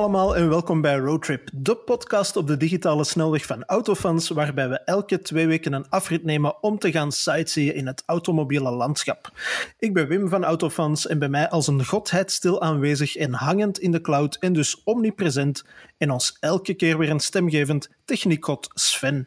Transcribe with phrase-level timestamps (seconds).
[0.00, 4.78] allemaal en welkom bij Roadtrip, de podcast op de digitale snelweg van Autofans, waarbij we
[4.78, 9.32] elke twee weken een afrit nemen om te gaan sightseeën in het automobiele landschap.
[9.78, 13.78] Ik ben Wim van Autofans en bij mij als een godheid stil aanwezig en hangend
[13.78, 15.64] in de cloud en dus omnipresent
[15.98, 19.26] en ons elke keer weer een stemgevend techniekot Sven.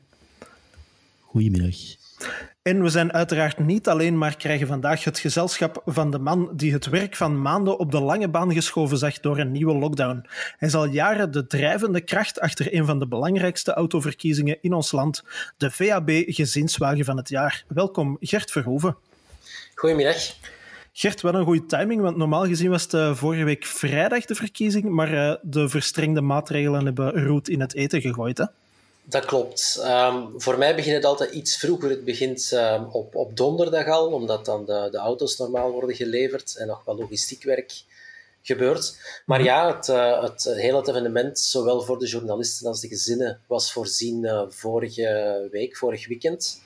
[1.19, 1.75] Goedemiddag.
[2.64, 6.74] En we zijn uiteraard niet alleen, maar krijgen vandaag het gezelschap van de man die
[6.74, 10.25] het werk van maanden op de lange baan geschoven zag door een nieuwe lockdown.
[10.57, 14.92] Hij is al jaren de drijvende kracht achter een van de belangrijkste autoverkiezingen in ons
[14.92, 15.23] land,
[15.57, 17.64] de VAB Gezinswagen van het jaar.
[17.68, 18.98] Welkom, Gert Verhoeven.
[19.75, 20.18] Goedemiddag.
[20.93, 24.36] Gert, wat een goede timing, want normaal gezien was het uh, vorige week vrijdag de
[24.36, 28.37] verkiezing, maar uh, de verstrengde maatregelen hebben roet in het eten gegooid.
[28.37, 28.45] Hè?
[29.06, 29.84] Dat klopt.
[29.86, 31.89] Um, voor mij begint het altijd iets vroeger.
[31.89, 36.56] Het begint um, op, op donderdag al, omdat dan de, de auto's normaal worden geleverd
[36.56, 37.84] en nog wel logistiek werk
[38.42, 38.98] gebeurt.
[39.26, 39.48] Maar mhm.
[39.48, 44.23] ja, het, uh, het hele evenement, zowel voor de journalisten als de gezinnen, was voorzien
[44.23, 46.62] uh, vorige week, vorig weekend.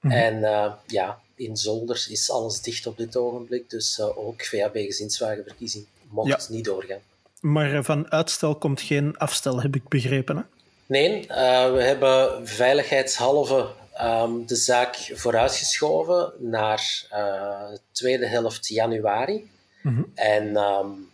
[0.00, 0.20] Mm -hmm.
[0.20, 5.86] En uh, ja, in Zolders is alles dicht op dit ogenblik, dus ook VAB gezinswagenverkiezing
[6.08, 6.38] mocht ja.
[6.48, 7.00] niet doorgaan.
[7.40, 10.42] Maar van uitstel komt geen afstel, heb ik begrepen, hè?
[10.86, 19.50] Nee, uh, we hebben veiligheidshalve um, de zaak vooruitgeschoven naar uh, tweede helft januari.
[19.82, 20.12] Mm -hmm.
[20.14, 21.10] En um,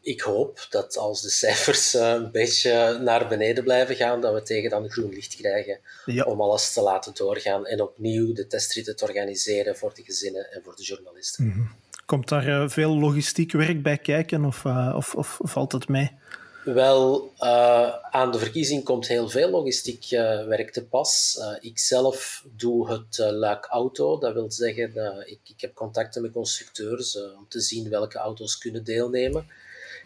[0.00, 4.42] ik hoop dat als de cijfers uh, een beetje naar beneden blijven gaan, dat we
[4.42, 6.24] tegen dan groen licht krijgen ja.
[6.24, 10.62] om alles te laten doorgaan en opnieuw de testritten te organiseren voor de gezinnen en
[10.64, 11.44] voor de journalisten.
[11.44, 11.70] Mm -hmm.
[12.06, 16.10] Komt daar veel logistiek werk bij kijken of, of, of valt het mee?
[16.64, 21.36] Wel, uh, aan de verkiezing komt heel veel logistiek uh, werk te pas.
[21.38, 24.18] Uh, ik zelf doe het luik auto.
[24.18, 24.92] Dat wil zeggen,
[25.26, 29.46] ik, ik, heb contacten met constructeurs om te zien welke auto's kunnen deelnemen.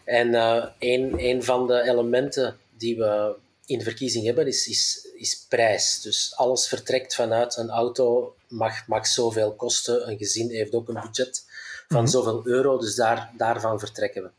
[0.03, 0.33] En
[0.79, 6.01] een, een van de elementen die we in de verkiezing hebben, is, is, is prijs.
[6.01, 10.09] Dus alles vertrekt vanuit een auto mag, mag zoveel kosten.
[10.09, 11.45] Een gezin heeft ook een budget
[11.87, 12.07] van -hmm.
[12.07, 14.29] zoveel euro, dus daar, daarvan vertrekken we.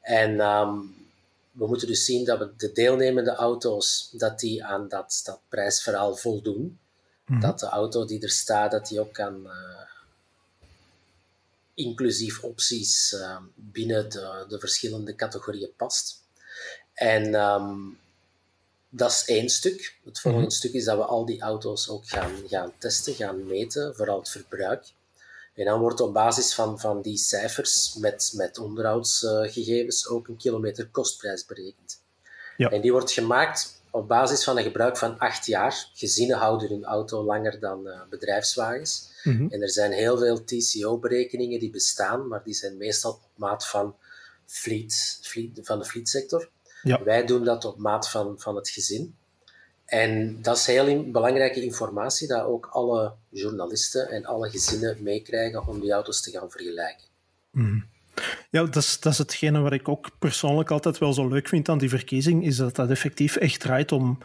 [0.00, 0.99] En um,
[1.50, 6.16] we moeten dus zien dat we de deelnemende auto's dat die aan dat, dat prijsverhaal
[6.16, 6.78] voldoen.
[7.26, 7.40] Mm.
[7.40, 9.52] Dat de auto die er staat, dat die ook kan uh,
[11.74, 16.22] inclusief opties uh, binnen de, de verschillende categorieën past.
[16.92, 17.98] En um,
[18.88, 19.98] dat is één stuk.
[20.04, 20.52] Het volgende mm.
[20.52, 24.28] stuk is dat we al die auto's ook gaan, gaan testen, gaan meten, vooral het
[24.28, 24.84] verbruik.
[25.54, 30.88] En dan wordt op basis van, van die cijfers met, met onderhoudsgegevens ook een kilometer
[30.88, 32.02] kostprijs berekend.
[32.56, 32.70] Ja.
[32.70, 35.88] En die wordt gemaakt op basis van een gebruik van acht jaar.
[35.94, 39.10] Gezinnen houden hun auto langer dan uh, bedrijfswagens.
[39.22, 39.50] Mm -hmm.
[39.50, 43.96] En er zijn heel veel TCO-berekeningen die bestaan, maar die zijn meestal op maat van,
[44.46, 46.50] fleet, fleet, van de fleetsector.
[46.82, 47.02] Ja.
[47.02, 49.16] Wij doen dat op maat van, van het gezin.
[49.90, 55.80] En dat is heel belangrijke informatie dat ook alle journalisten en alle gezinnen meekrijgen om
[55.80, 57.04] die auto's te gaan vergelijken.
[57.50, 57.84] Mm.
[58.50, 61.68] Ja, dat is, dat is hetgene wat ik ook persoonlijk altijd wel zo leuk vind
[61.68, 64.18] aan die verkiezing, is dat dat effectief echt draait om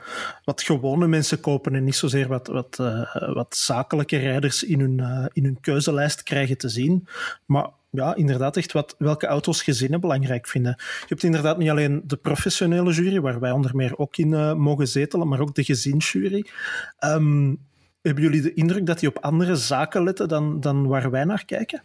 [0.44, 4.98] wat gewone mensen kopen en niet zozeer wat, wat, uh, wat zakelijke rijders in hun,
[4.98, 7.08] uh, in hun keuzelijst krijgen te zien.
[7.46, 10.76] Maar ja, inderdaad echt wat, welke auto's gezinnen belangrijk vinden.
[10.78, 14.54] Je hebt inderdaad niet alleen de professionele jury, waar wij onder meer ook in uh,
[14.54, 16.46] mogen zetelen, maar ook de gezinsjury.
[17.00, 17.60] Um,
[18.02, 21.46] hebben jullie de indruk dat die op andere zaken letten dan, dan waar wij naar
[21.46, 21.82] kijken?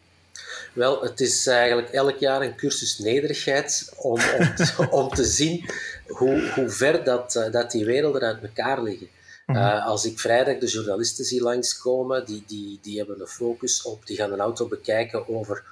[0.72, 5.64] Wel, het is eigenlijk elk jaar een cursus nederigheid om, om, te, om te zien
[6.06, 9.08] hoe, hoe ver dat, uh, dat die werelden uit elkaar liggen.
[9.46, 14.06] Uh, als ik vrijdag de journalisten zie langskomen, die, die, die hebben een focus op,
[14.06, 15.64] die gaan een auto bekijken over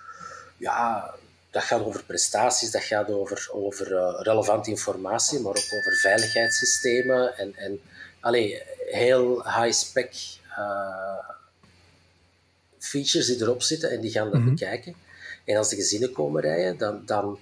[0.59, 1.15] ja,
[1.51, 7.39] dat gaat over prestaties, dat gaat over, over uh, relevante informatie, maar ook over veiligheidssystemen
[7.39, 7.81] en, en
[8.21, 10.13] allee, heel high-spec
[10.59, 11.29] uh,
[12.79, 14.55] features die erop zitten en die gaan dat mm -hmm.
[14.55, 14.95] bekijken.
[15.45, 17.39] En als de gezinnen komen rijden, dan, dan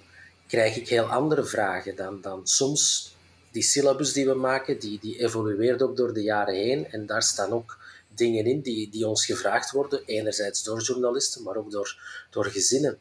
[0.47, 3.15] krijg ik heel andere vragen dan, dan soms
[3.51, 7.23] die syllabus die we maken, die, die evolueert ook door de jaren heen en daar
[7.23, 7.77] staan ook
[8.07, 11.99] dingen in die, die ons gevraagd worden, enerzijds door journalisten, maar ook door,
[12.29, 12.97] door gezinnen.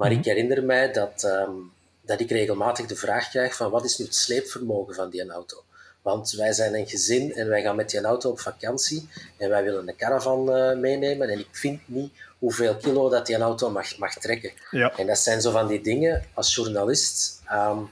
[0.00, 0.28] Maar ik mhm.
[0.28, 4.14] herinner mij dat, um, dat ik regelmatig de vraag krijg van wat is nu het
[4.14, 5.64] sleepvermogen van die auto?
[6.02, 9.64] Want wij zijn een gezin en wij gaan met die auto op vakantie en wij
[9.64, 13.98] willen een caravan uh, meenemen en ik vind niet hoeveel kilo dat die auto mag,
[13.98, 14.52] mag trekken.
[14.70, 14.96] Ja.
[14.96, 17.88] En dat zijn zo van die dingen, als journalist um,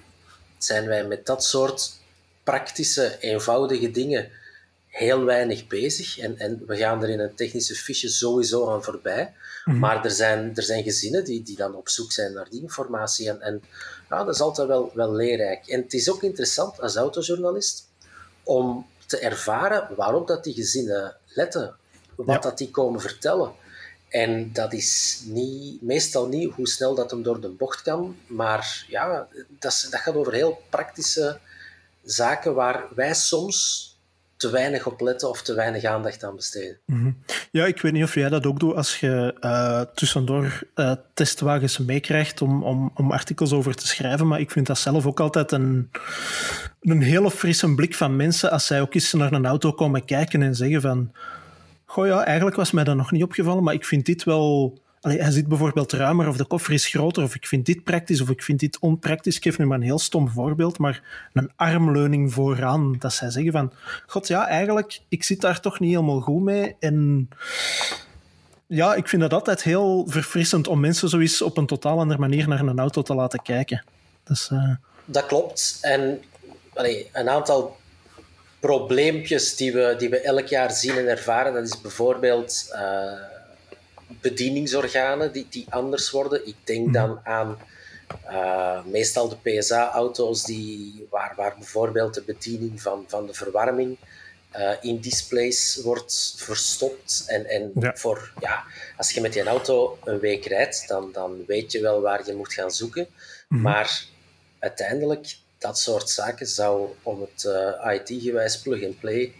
[0.59, 1.93] zijn wij met dat soort
[2.43, 4.31] praktische, eenvoudige dingen
[4.99, 6.19] heel weinig bezig.
[6.19, 9.35] En, en we gaan er in een technische fiche sowieso aan voorbij.
[9.65, 9.79] Mhm.
[9.79, 13.29] Maar er zijn, er zijn gezinnen die, die dan op zoek zijn naar die informatie.
[13.29, 13.63] En, en
[14.11, 15.67] ja, dat is altijd wel, wel leerrijk.
[15.67, 17.89] En het is ook interessant als autojournalist
[18.43, 21.77] om te ervaren waarop dat die gezinnen letten.
[22.15, 23.53] Wat dat die komen vertellen.
[24.09, 28.17] En dat is niet, meestal niet hoe snel dat hem door de bocht kan.
[28.27, 29.29] Maar ja,
[29.59, 31.39] dat, dat gaat over heel praktische
[32.05, 33.88] zaken waar wij soms
[34.39, 36.79] te weinig op letten of te weinig aandacht aan besteden.
[36.85, 37.11] Mhm.
[37.51, 41.79] Ja, ik weet niet of jij dat ook doet als je uh, tussendoor uh, testwagens
[41.79, 45.53] meekrijgt om, om, om artikels over te schrijven, maar ik vind dat zelf ook altijd
[45.53, 45.91] een,
[46.81, 50.43] een hele frisse blik van mensen als zij ook eens naar een auto komen kijken
[50.43, 51.13] en zeggen van
[51.85, 55.23] goh ja, eigenlijk was mij dat nog niet opgevallen, maar ik vind dit wel Allee,
[55.23, 58.29] hij zit bijvoorbeeld ruimer of de koffer is groter of ik vind dit praktisch of
[58.29, 59.37] ik vind dit onpraktisch.
[59.37, 61.03] Ik geef nu maar een heel stom voorbeeld, maar
[61.33, 62.97] een armleuning vooraan.
[62.99, 63.73] Dat zij zeggen van,
[64.07, 66.77] god ja, eigenlijk, ik zit daar toch niet helemaal goed mee.
[66.81, 67.29] En
[68.67, 72.49] ja, ik vind dat altijd heel verfrissend om mensen zoiets op een totaal andere manier
[72.49, 73.85] naar een auto te laten kijken.
[74.25, 74.75] Dus, uh...
[75.05, 75.79] Dat klopt.
[75.81, 76.23] En
[77.13, 77.77] een aantal
[78.61, 82.67] probleempjes die we, die we elk jaar zien en ervaren, dat is bijvoorbeeld...
[82.73, 83.37] Uh,
[84.21, 86.47] bedieningsorganen die, die anders worden.
[86.47, 86.93] Ik denk mhm.
[86.93, 87.59] dan aan
[88.31, 93.97] uh, meestal de PSA-auto's die, waar, waar bijvoorbeeld de bediening van, van de verwarming
[94.57, 97.25] uh, in displays wordt verstopt.
[97.27, 98.65] En, en Voor, ja,
[98.97, 102.35] als je met je auto een week rijdt, dan, dan weet je wel waar je
[102.35, 103.07] moet gaan zoeken.
[103.49, 103.63] Mhm.
[103.63, 104.05] Maar
[104.59, 109.35] uiteindelijk, dat soort zaken zou om het uh, IT-gewijs plug-and-play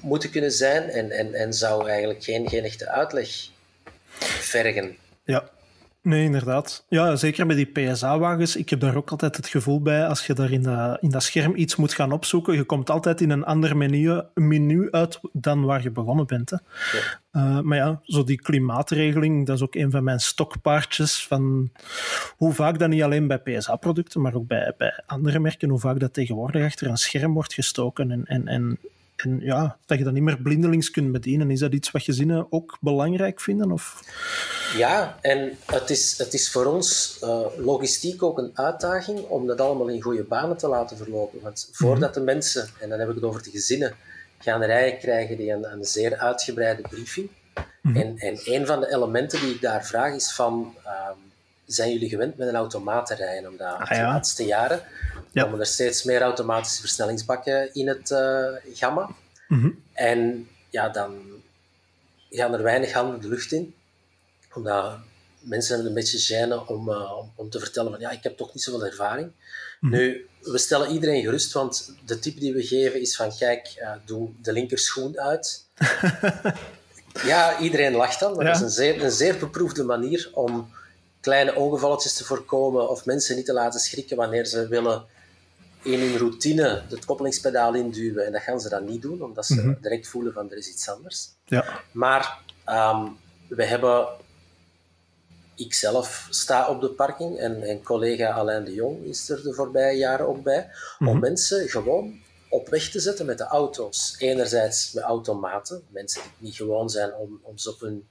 [0.00, 3.48] moeten kunnen zijn en, en, en zou eigenlijk geen, geen echte uitleg
[4.40, 4.96] vergen.
[5.24, 5.50] Ja,
[6.02, 6.84] Nee, inderdaad.
[6.88, 8.56] Ja, zeker met die PSA-wagens.
[8.56, 11.22] Ik heb daar ook altijd het gevoel bij, als je daar in dat, in dat
[11.22, 15.64] scherm iets moet gaan opzoeken, je komt altijd in een ander menu, menu uit dan
[15.64, 16.50] waar je begonnen bent.
[16.50, 16.56] Hè.
[17.32, 17.56] Ja.
[17.56, 21.70] Uh, maar ja, zo die klimaatregeling, dat is ook een van mijn stokpaardjes van
[22.36, 26.00] hoe vaak dat niet alleen bij PSA-producten, maar ook bij, bij andere merken, hoe vaak
[26.00, 28.78] dat tegenwoordig achter een scherm wordt gestoken en, en, en
[29.24, 31.50] en ja, dat je dat niet meer blindelings kunt bedienen.
[31.50, 33.72] Is dat iets wat gezinnen ook belangrijk vinden?
[33.72, 34.00] Of?
[34.76, 39.60] Ja, en het is, het is voor ons uh, logistiek ook een uitdaging om dat
[39.60, 41.40] allemaal in goede banen te laten verlopen.
[41.42, 43.94] Want voordat de mensen, en dan heb ik het over de gezinnen,
[44.38, 47.28] gaan rijden, krijgen die een, een zeer uitgebreide briefing.
[47.82, 47.96] Mhm.
[47.96, 50.74] en, en een van de elementen die ik daar vraag is van...
[50.86, 51.28] Um,
[51.72, 53.50] zijn jullie gewend met een automaat te rijden?
[53.50, 54.82] Omdat ah, de laatste jaren
[55.32, 55.42] ja.
[55.42, 59.10] komen er steeds meer automatische versnellingsbakken in het uh, gamma.
[59.48, 59.70] Mhm.
[59.92, 61.22] En ja, dan
[62.30, 63.74] gaan er weinig handen de lucht in.
[64.54, 64.98] Omdat
[65.40, 68.36] mensen hebben een beetje gêne om, uh, om, om, te vertellen van ja, ik heb
[68.36, 69.32] toch niet zoveel ervaring.
[69.80, 69.92] Mhm.
[69.92, 73.92] Nu, we stellen iedereen gerust, want de tip die we geven is van kijk, uh,
[74.04, 75.64] doe de linkerschoen uit.
[77.30, 80.70] ja, iedereen lacht dan, dat is een zeer, een zeer beproefde manier om
[81.20, 85.04] kleine ongevalletjes te voorkomen of mensen niet te laten schrikken wanneer ze willen
[85.82, 88.26] in hun routine het koppelingspedaal induwen.
[88.26, 89.80] En dat gaan ze dan niet doen, omdat ze mhm.
[89.80, 91.28] direct voelen van er is iets anders.
[91.44, 91.80] Ja.
[91.92, 93.16] Maar um,
[93.48, 94.08] we hebben...
[95.54, 99.54] Ik zelf sta op de parking en, en collega Alain de Jong is er de
[99.54, 101.18] voorbije jaren ook bij, om mhm.
[101.18, 104.14] mensen gewoon op weg te zetten met de auto's.
[104.18, 108.08] Enerzijds met automaten, mensen die niet gewoon zijn om, om ze op hun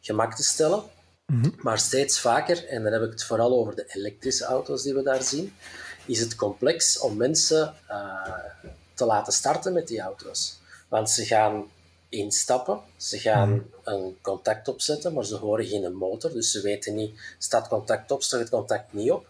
[0.00, 0.82] gemak te stellen.
[1.26, 1.50] Mhm.
[1.56, 5.02] Maar steeds vaker, en dan heb ik het vooral over de elektrische auto's die we
[5.02, 5.52] daar zien,
[6.08, 8.22] is het complex om mensen uh,
[8.94, 10.58] te laten starten met die auto's.
[10.88, 11.64] Want ze gaan
[12.08, 13.64] instappen, ze gaan mhm.
[13.82, 18.22] een contact opzetten, maar ze horen geen motor, dus ze weten niet, staat contact op,
[18.22, 19.26] staat het contact niet op.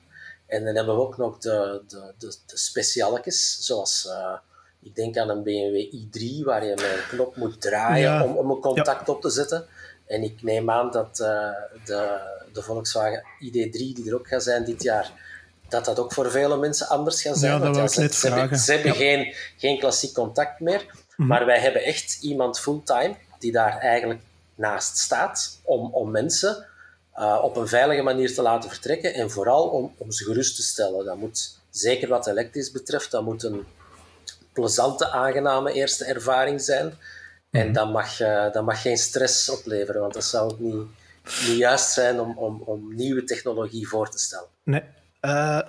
[0.46, 4.34] En dan hebben we ook nog de, de, de, de specialetjes, zoals uh,
[4.82, 8.50] ik denk aan een BMW i3, waar je met een knop moet draaien om, om
[8.50, 9.66] een contact op te zetten.
[10.06, 11.50] En ik neem aan dat uh,
[11.84, 12.20] de,
[12.52, 15.12] de Volkswagen ID3, die er ook gaat zijn dit jaar,
[15.68, 17.52] dat dat ook voor vele mensen anders gaat zijn.
[17.52, 21.28] Ja, dat want, ja, ze, ze, hebben, ze hebben geen, geen klassiek contact meer, mhm.
[21.28, 24.20] maar wij hebben echt iemand fulltime die daar eigenlijk
[24.54, 26.66] naast staat om, om mensen
[27.18, 30.62] uh, op een veilige manier te laten vertrekken en vooral om, om ze gerust te
[30.62, 31.04] stellen.
[31.04, 33.66] Dat moet, zeker wat elektrisch betreft, dat moet een
[34.52, 36.94] plezante, aangename eerste ervaring zijn.
[37.50, 37.72] En mhm.
[37.72, 40.86] dat mag, uh, dat mag geen stress opleveren, want dat zou ook niet,
[41.46, 44.48] niet juist zijn om, om, om nieuwe technologie voor te stellen.
[44.64, 44.82] Nee.
[45.20, 45.60] Uh,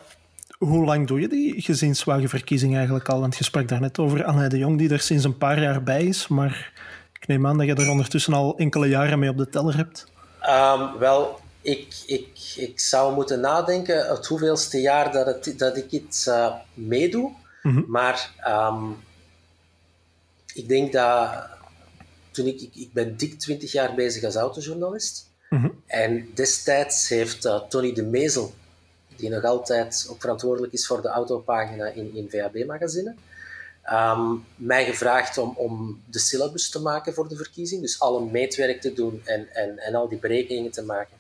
[0.58, 3.20] hoe lang doe je die gezinswagenverkiezing eigenlijk al?
[3.20, 5.84] Want je sprak daar net over Anne de Jong, die er sinds een paar jaar
[5.84, 6.28] bij is.
[6.28, 6.72] Maar
[7.20, 10.06] ik neem aan dat je er ondertussen al enkele jaren mee op de teller hebt.
[10.48, 15.92] Um, wel, ik, ik, ik zou moeten nadenken het hoeveelste jaar dat, het, dat ik
[15.92, 17.32] iets uh, meedoe.
[17.64, 17.86] Mm -hmm.
[17.88, 18.98] Maar um,
[20.54, 21.48] ik denk dat
[22.32, 25.28] toen ik, ik, ik ben dik twintig jaar bezig als autojournalist.
[25.50, 25.70] Mhm.
[25.86, 28.54] En destijds heeft uh, Tony de Mezel,
[29.20, 33.16] die nog altijd ook verantwoordelijk is voor de autopagina in, in VAB-magazine,
[33.84, 37.82] ehm, mij gevraagd om, om de syllabus te maken voor de verkiezing.
[37.82, 41.18] Dus alle meetwerk te doen en, en, en al die berekeningen te maken.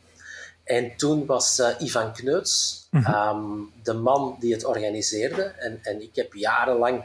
[0.63, 5.43] En toen was uh, Ivan Kneuts um, de man die het organiseerde.
[5.43, 7.03] En, en ik heb jarenlang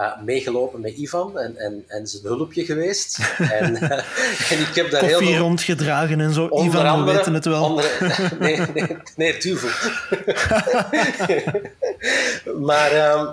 [0.00, 3.18] uh, meegelopen met Ivan en, en, en zijn hulpje geweest.
[3.58, 3.90] en, uh,
[4.52, 5.36] en ik heb daar Koffie heel veel...
[5.36, 6.62] rondgedragen en zo.
[6.62, 7.64] Ivan, we weten het wel.
[7.64, 7.88] Andere,
[8.40, 9.54] nee, nee, nee,
[12.60, 13.28] maar um,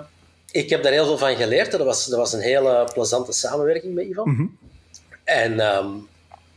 [0.50, 1.70] ik heb daar heel veel van geleerd.
[1.70, 4.28] Dat was, dat was een hele plezante samenwerking met Ivan.
[4.28, 4.58] Mm -hmm.
[5.24, 6.08] En um,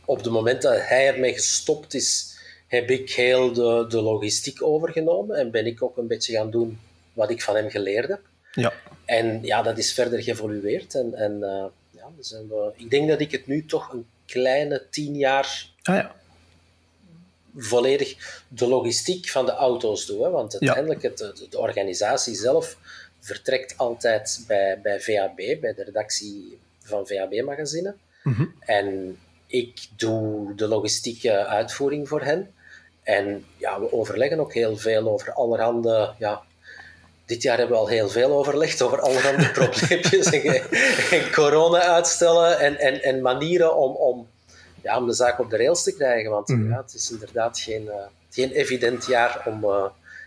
[0.04, 5.36] op het moment dat hij ermee gestopt is, heb ik heel de, de logistiek overgenomen.
[5.36, 6.78] En ben ik ook een beetje gaan doen
[7.12, 8.20] wat ik van hem geleerd heb.
[8.52, 8.72] Ja.
[9.04, 10.94] En ja, dat is verder geëvolueerd.
[10.94, 14.86] En, en uh, ja, zijn we, ik denk dat ik het nu toch een kleine
[14.90, 16.14] tien jaar ah, ja.
[17.56, 20.24] volledig de logistiek van de auto's doe.
[20.24, 20.30] Hè?
[20.30, 21.08] Want uiteindelijk, ja.
[21.08, 22.76] het, de, de, organisatie zelf
[23.20, 27.94] vertrekt altijd bij, bij VAB, bij de redactie van VAB-magazine.
[28.22, 28.54] Mm -hmm.
[28.60, 32.54] En ik doe de logistieke uitvoering voor hen.
[33.02, 36.42] En ja, we overleggen ook heel veel over allerhande ja,
[37.32, 40.62] dit jaar hebben we al heel veel overlegd over allerhande probleempjes en,
[41.10, 44.26] en corona uitstellen en, en, en manieren om, om,
[44.82, 46.30] ja, om de zaak op de rails te krijgen.
[46.30, 46.68] Want Mhm.
[46.68, 47.92] ja, het is inderdaad geen, uh,
[48.30, 49.84] geen evident jaar om uh,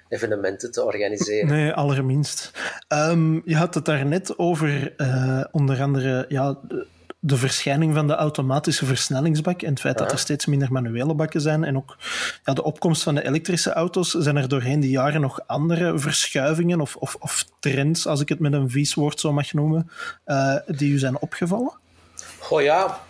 [0.09, 1.47] evenementen te organiseren.
[1.47, 2.51] Nee, allerminst.
[2.87, 6.87] Um, je had het daarnet over uh, onder andere ja, de,
[7.25, 11.41] de verschijning van de automatische versnellingsbak en het feit dat er steeds minder manuele bakken
[11.41, 11.97] zijn en ook
[12.43, 16.81] ja, de opkomst van de elektrische auto's, zijn er doorheen die jaren nog andere verschuivingen
[16.81, 19.91] of, of, of trends, als ik het met een vies woord zo mag noemen,
[20.25, 21.73] uh, die u zijn opgevallen?
[22.39, 23.01] Goh ja,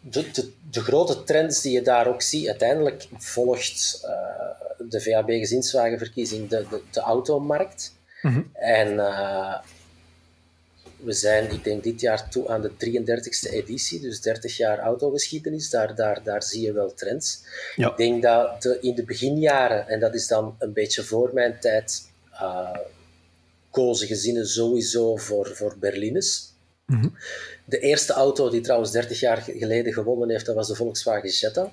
[0.00, 6.48] de, de, de, grote trends die je daar ook ziet, uiteindelijk volgt uh, de VAB-gezinswagenverkiezing
[6.48, 7.96] de, de, de automarkt.
[8.22, 8.50] Mm -hmm.
[8.52, 9.54] En uh,
[11.00, 15.70] we zijn, ik denk, dit jaar toe aan de 33ste editie, dus 30 jaar autogeschiedenis.
[15.70, 17.42] Daar, daar, daar zie je wel trends.
[17.76, 17.90] Ja.
[17.90, 21.60] Ik denk dat de, in de beginjaren, en dat is dan een beetje voor mijn
[21.60, 22.76] tijd, uh,
[23.70, 26.52] kozen gezinnen sowieso voor, voor berlines.
[26.86, 27.16] Mm -hmm.
[27.64, 31.72] De eerste auto die trouwens 30 jaar geleden gewonnen heeft, dat was de Volkswagen Jetta.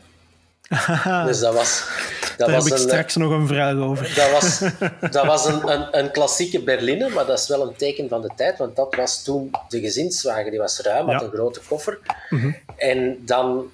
[1.25, 1.83] Dus dat was...
[2.37, 4.13] Dat Daar was heb ik een, straks nog een vraag over.
[4.15, 4.59] Dat was,
[5.15, 8.29] dat was een, een, een, klassieke berline, maar dat is wel een teken van de
[8.35, 10.51] tijd, want dat was toen de gezinswagen.
[10.51, 11.27] Die was ruim, had ja.
[11.27, 11.99] een grote koffer.
[12.29, 12.55] Mm -hmm.
[12.75, 13.69] En dan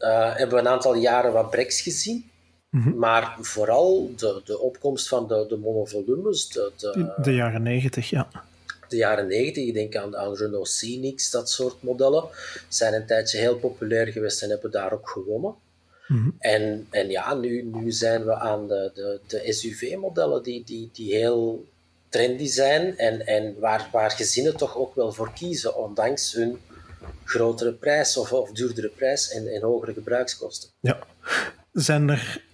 [0.00, 2.30] uh, hebben we een aantal jaren wat breaks gezien.
[2.70, 2.98] Mm -hmm.
[2.98, 6.48] Maar vooral de, de opkomst van de, de monovolumes.
[6.48, 8.28] De, de, de jaren negentig, ja.
[8.88, 12.24] De jaren negentig, ik denk aan, aan Renault Scenics, dat soort modellen,
[12.68, 15.54] zijn een tijdje heel populair geweest en hebben daar ook gewonnen.
[16.08, 16.34] Mm -hmm.
[16.38, 21.14] En, en ja, nu, nu zijn we aan de, de, de SUV-modellen die, die, die
[21.14, 21.66] heel
[22.08, 26.58] trendy zijn en, en waar, waar gezinnen toch ook wel voor kiezen, ondanks hun
[27.24, 30.70] grotere prijs of, of duurdere prijs en, en hogere gebruikskosten.
[30.80, 30.98] Ja.
[31.72, 32.47] Zijn er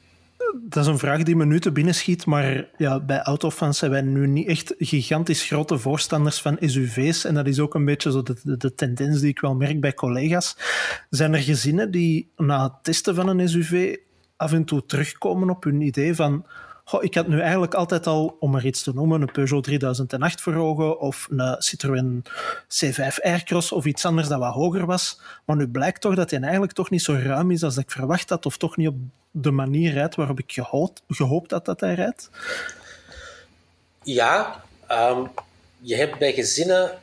[0.63, 3.91] dat is een vraag die me nu te binnen schiet, maar ja, bij autofans zijn
[3.91, 7.25] wij nu niet echt gigantisch grote voorstanders van SUV's.
[7.25, 9.81] En dat is ook een beetje zo de, de, de tendens die ik wel merk
[9.81, 10.57] bij collega's.
[11.11, 13.97] Zijn er gezinnen die na het testen van een SUV
[14.37, 16.47] af en toe terugkomen op hun idee van
[16.87, 20.41] Goh, ik had nu eigenlijk altijd al, om maar iets te noemen, een Peugeot 3008
[20.41, 22.25] voor ogen of een Citroën
[22.85, 25.21] C5 Aircross of iets anders dat wat hoger was.
[25.45, 28.29] Maar nu blijkt toch dat hij eigenlijk toch niet zo ruim is als ik verwacht
[28.29, 28.97] had of toch niet op
[29.31, 32.31] de manier rijdt waarop ik gehoopt, gehoopt had dat hij rijdt?
[34.03, 35.31] Ja, um,
[35.79, 36.99] je hebt bij gezinnen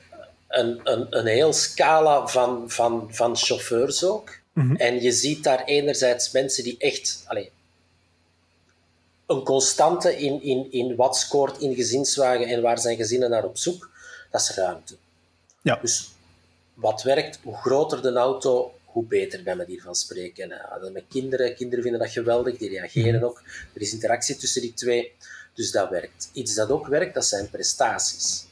[0.47, 4.29] een, een, een heel scala van, van, van chauffeurs ook.
[4.53, 4.65] Mhm.
[4.65, 4.75] Mm -hmm.
[4.75, 7.23] En je ziet daar enerzijds mensen die echt...
[7.27, 7.47] Allez,
[9.31, 13.57] een constante in, in, in wat scoort in gezinswagen en waar zijn gezinnen naar op
[13.57, 13.89] zoek,
[14.31, 14.95] dat is ruimte.
[15.61, 15.79] Ja.
[15.81, 16.11] Dus
[16.73, 20.51] wat werkt, hoe groter de auto, hoe beter bij manier van spreken.
[20.51, 23.41] En, met kinderen, kinderen vinden dat geweldig, die reageren ook.
[23.73, 25.11] Er is interactie tussen die twee,
[25.53, 26.29] dus dat werkt.
[26.33, 28.45] Iets dat ook werkt, dat zijn prestaties.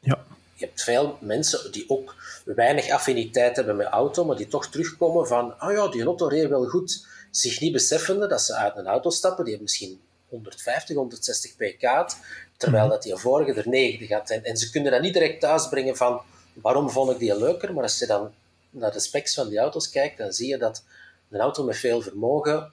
[0.00, 0.24] Ja.
[0.54, 5.26] Je hebt veel mensen die ook weinig affiniteit hebben met auto, maar die toch terugkomen
[5.26, 7.06] van, ah ja, die auto reed wel goed
[7.38, 12.16] zich niet beseffende dat ze uit een auto stappen, die hebben misschien 150, 160 pk
[12.56, 14.30] terwijl dat die vorige er 90 had.
[14.30, 16.20] En, en ze kunnen dat niet direct thuisbrengen van
[16.52, 18.32] waarom vond ik die leuker, maar als je dan
[18.70, 20.84] naar de specs van die auto's kijkt, dan zie je dat
[21.30, 22.72] een auto met veel vermogen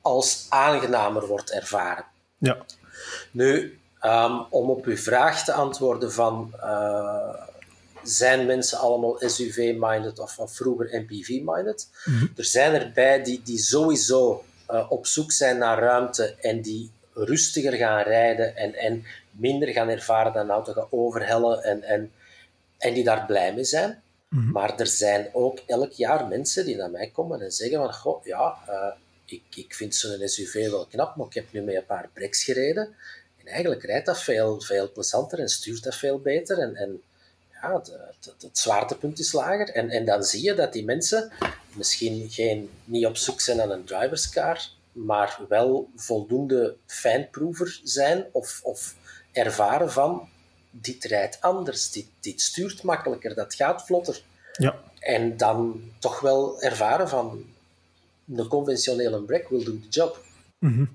[0.00, 2.04] als aangenamer wordt ervaren.
[2.38, 2.64] Ja.
[3.30, 7.34] Nu, um, om op uw vraag te antwoorden van uh,
[8.04, 11.88] zijn mensen allemaal SUV-minded of, of vroeger MPV-minded.
[12.36, 17.72] Er zijn erbij die, die sowieso uh, op zoek zijn naar ruimte en die rustiger
[17.72, 22.12] gaan rijden en, en minder gaan ervaren dat een auto gaat overhellen en, en,
[22.78, 24.02] en die daar blij mee zijn.
[24.28, 24.50] Mhm.
[24.50, 28.24] Maar er zijn ook elk jaar mensen die naar mij komen en zeggen van, goh,
[28.24, 28.92] ja, uh,
[29.24, 32.44] ik, ik vind zo'n SUV wel knap, maar ik heb nu met een paar breaks
[32.44, 32.94] gereden.
[33.40, 36.58] En eigenlijk rijdt dat veel, veel plezanter en stuurt dat veel beter.
[36.58, 37.02] En, en
[37.64, 37.80] ja,
[38.20, 39.68] het, het, zwaartepunt is lager.
[39.68, 41.32] En, en dan zie je dat die mensen
[41.72, 44.60] misschien geen, niet op zoek zijn naar een driverscar,
[44.92, 48.94] maar wel voldoende fijnproever zijn of, of
[49.32, 50.28] ervaren van
[50.70, 54.22] dit rijdt anders, dit, dit stuurt makkelijker, dat gaat vlotter.
[54.52, 54.76] Ja.
[54.98, 57.44] En dan toch wel ervaren van
[58.24, 60.24] de conventionele break will do the job.
[60.58, 60.88] Mm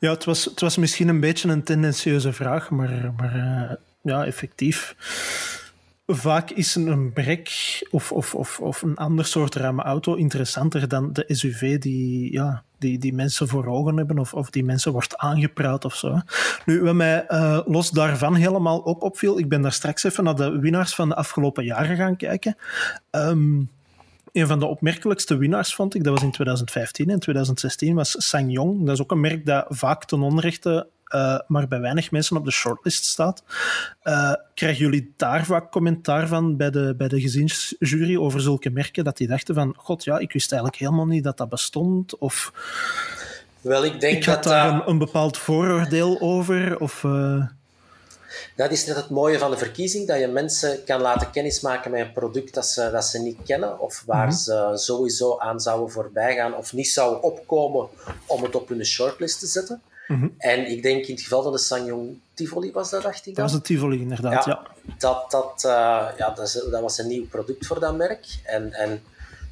[0.00, 4.26] Ja, het was, het was misschien een beetje een tendentieuze vraag, maar, maar uh, ja,
[4.26, 4.94] effectief
[6.06, 7.50] vaak is een brek
[7.90, 12.62] of, of, of, of een ander soort ruime auto interessanter dan de SUV die, ja,
[12.78, 16.20] die, die mensen voor ogen hebben of, of die mensen wordt aangepraat of zo.
[16.64, 20.36] Nu, wat mij uh, los daarvan helemaal ook opviel, ik ben daar straks even naar
[20.36, 22.56] de winnaars van de afgelopen jaren gaan kijken.
[23.10, 23.70] Um,
[24.32, 28.86] een van de opmerkelijkste winnaars vond ik, dat was in 2015 en 2016, was SsangYong.
[28.86, 32.44] Dat is ook een merk dat vaak ten onrechte uh, maar bij weinig mensen op
[32.44, 33.42] de shortlist staat.
[34.04, 39.04] Uh, krijgen jullie daar vaak commentaar van bij de, bij de gezinsjury over zulke merken?
[39.04, 42.18] Dat die dachten van, god ja, ik wist eigenlijk helemaal niet dat dat bestond.
[42.18, 42.52] Of
[43.60, 46.80] Wel, ik denk ik had dat daar een, een, bepaald vooroordeel over.
[46.80, 47.46] Of, uh...
[48.56, 52.00] Dat is net het mooie van de verkiezing, dat je mensen kan laten kennismaken met
[52.00, 54.38] een product dat ze, dat ze niet kennen of waar mm -hmm.
[54.38, 57.88] ze sowieso aan zouden voorbij gaan of niet zouden opkomen
[58.26, 59.82] om het op hun shortlist te zetten.
[60.06, 60.34] Mm -hmm.
[60.38, 63.34] En ik denk in het geval van de Sangyong Tivoli was dat, dacht ik dan?
[63.34, 64.62] Dat was het Tivoli, inderdaad, ja.
[64.82, 64.94] ja.
[64.98, 68.26] Dat, dat, uh, ja dat, is, dat, was een nieuw product voor dat merk.
[68.44, 69.02] En, en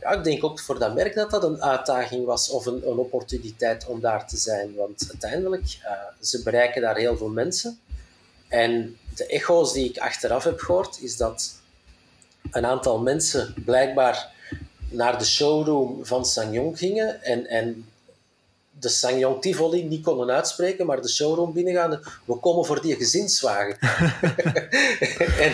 [0.00, 2.96] ja, ik denk ook voor dat merk dat dat een uitdaging was of een, een
[2.96, 4.74] opportuniteit om daar te zijn.
[4.74, 5.90] Want uiteindelijk, uh,
[6.20, 7.78] ze bereiken daar heel veel mensen.
[8.48, 11.58] En de echo's die ik achteraf heb gehoord, is dat
[12.50, 14.32] een aantal mensen blijkbaar
[14.88, 17.88] naar de showroom van Sangyong gingen en, en
[18.84, 22.00] de Sangyong Tivoli niet konden uitspreken, maar de showroom binnengaan.
[22.24, 23.78] We komen voor die gezinswagen.
[25.46, 25.52] en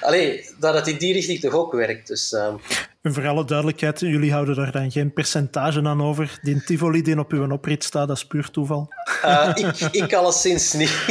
[0.00, 2.06] allee, dat het in die richting toch ook werkt.
[2.06, 2.60] Dus, um...
[3.02, 6.38] En voor alle duidelijkheid, jullie houden daar dan geen percentage aan over.
[6.42, 8.88] Die Tivoli die op uw oprit staat, dat is puur toeval.
[9.24, 11.06] Uh, ik, ik alleszins niet.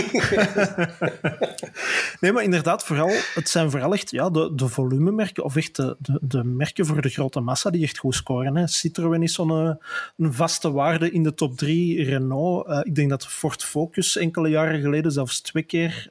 [2.21, 5.95] nee, maar inderdaad, vooral, het zijn vooral echt ja, de, de volumemerken, of echt de,
[5.99, 8.55] de, de merken voor de grote massa die echt goed scoren.
[8.55, 8.67] Hè.
[8.67, 9.77] Citroën is zo'n een,
[10.17, 12.03] een vaste waarde in de top 3.
[12.03, 16.09] Renault, uh, ik denk dat Ford Focus enkele jaren geleden zelfs twee keer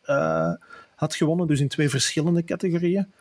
[0.97, 3.13] had gewonnen, dus in twee verschillende categorieën.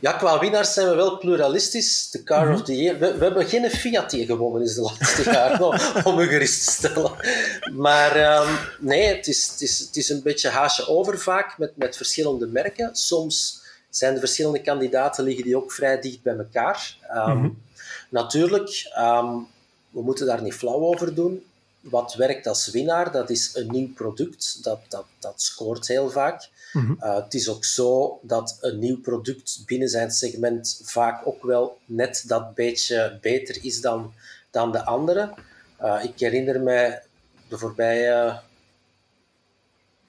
[0.00, 2.10] Ja, qua winnaars zijn we wel pluralistisch.
[2.10, 2.98] De Car of the Year.
[2.98, 6.70] We, we, hebben geen Fiat die gewonnen is de laatste jaren, om u gerust te
[6.70, 7.12] stellen.
[7.72, 11.76] Maar um, nee, het is, het, is, het is een beetje haasje over vaak met,
[11.76, 12.96] met verschillende merken.
[12.96, 16.96] Soms zijn de verschillende kandidaten liggen die ook vrij dicht bij elkaar.
[17.14, 17.62] Um, mm -hmm.
[18.08, 19.46] Natuurlijk, um,
[19.90, 21.44] we moeten daar niet flauw over doen.
[21.80, 24.64] Wat werkt als winnaar, dat is een nieuw product.
[24.64, 26.48] Dat, dat, dat scoort heel vaak.
[26.72, 26.96] Mm -hmm.
[27.00, 31.78] uh, het is ook zo dat een nieuw product binnen zijn segment vaak ook wel
[31.84, 34.12] net dat beetje beter is dan,
[34.50, 35.34] dan de andere.
[35.82, 37.02] Uh, ik herinner mij
[37.48, 38.40] de voorbije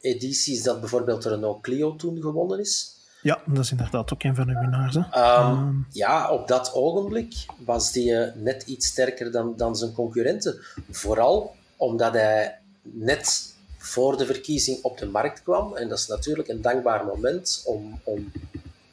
[0.01, 2.99] edities dat bijvoorbeeld Renault Clio toen gewonnen is.
[3.21, 4.95] Ja, dat is inderdaad ook een van de winnaars.
[4.95, 5.87] Um, um.
[5.91, 10.59] Ja, op dat ogenblik was die uh, net iets sterker dan, dan zijn concurrenten.
[10.89, 15.75] Vooral omdat hij net voor de verkiezing op de markt kwam.
[15.75, 18.31] En dat is natuurlijk een dankbaar moment om, om,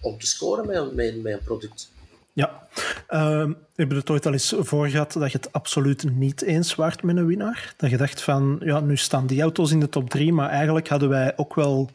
[0.00, 1.90] om te scoren met, een, met, met een product.
[2.32, 2.68] Ja,
[3.10, 6.74] uh, heb je het ooit al eens voor gehad dat je het absoluut niet eens
[6.74, 7.74] waard met een winnaar?
[7.76, 10.88] Dat je dacht van, ja, nu staan die auto's in de top drie, maar eigenlijk
[10.88, 11.90] hadden wij ook wel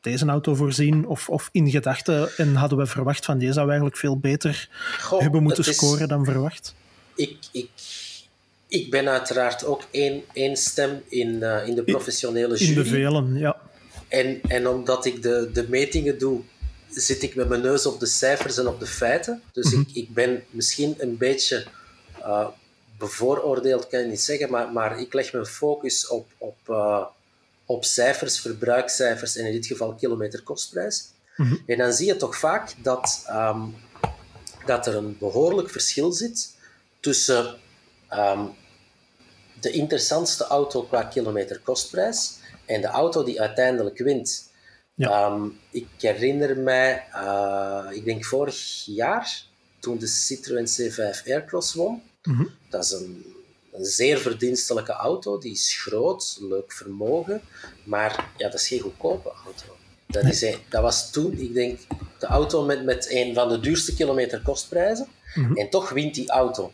[0.00, 3.96] deze auto voorzien of, of in gedachten en hadden we verwacht van, die zou eigenlijk
[3.96, 4.68] veel beter
[5.00, 6.74] Goh, hebben moeten is, scoren dan verwacht?
[7.14, 7.70] Ik, ik,
[8.68, 12.70] ik ben uiteraard ook één, één stem in, uh, in de professionele jury.
[12.70, 13.60] In de velen, ja.
[14.08, 16.40] En, en omdat ik de, de metingen doe,
[16.90, 19.42] zit ik met mijn neus op de cijfers en op de feiten.
[19.52, 19.84] Dus mm -hmm.
[19.88, 21.66] ik, ik ben misschien een beetje
[22.18, 22.48] uh,
[22.98, 27.04] bevooroordeeld, kan je niet zeggen, maar, maar ik leg mijn focus op, op, uh,
[27.64, 31.04] op cijfers, verbruikscijfers en in dit geval kilometerkostprijs.
[31.36, 31.62] Mm -hmm.
[31.66, 33.74] En dan zie je toch vaak dat, um,
[34.66, 36.54] dat er een behoorlijk verschil zit
[37.00, 37.54] tussen
[38.16, 38.54] um,
[39.60, 44.52] de interessantste auto qua kilometerkostprijs en de auto die uiteindelijk wint.
[44.94, 45.08] Ja.
[45.08, 49.42] Ehm, ik herinner mij, uh, ik denk vorig jaar,
[49.78, 52.02] toen de Citroën C5 Aircross won.
[52.22, 52.44] Mhm.
[52.70, 53.34] Dat is een,
[53.72, 57.42] een, zeer verdienstelijke auto, die is groot, leuk vermogen,
[57.84, 59.76] maar ja, dat is geen goedkope auto.
[60.06, 61.80] Dat, is dat was toen, ik denk,
[62.18, 65.06] de auto met, met een van de duurste kilometer kostprijzen.
[65.34, 65.56] Mhm.
[65.56, 66.72] En toch wint die auto.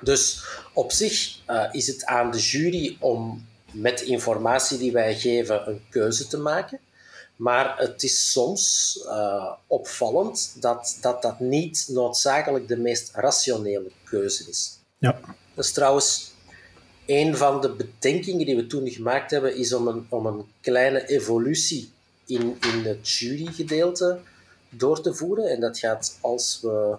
[0.00, 5.68] Dus op zich uh, is het aan de jury om met informatie die wij geven
[5.68, 6.80] een keuze te maken.
[7.36, 14.48] Maar het is soms uh, opvallend dat, dat dat niet noodzakelijk de meest rationele keuze
[14.48, 14.78] is.
[14.98, 15.20] Ja.
[15.54, 16.32] Dat is trouwens
[17.06, 21.06] een van de bedenkingen die we toen gemaakt hebben, is om een, om een kleine
[21.06, 21.90] evolutie
[22.26, 24.20] in, in het jurygedeelte
[24.68, 25.50] door te voeren.
[25.50, 26.96] En dat gaat, als we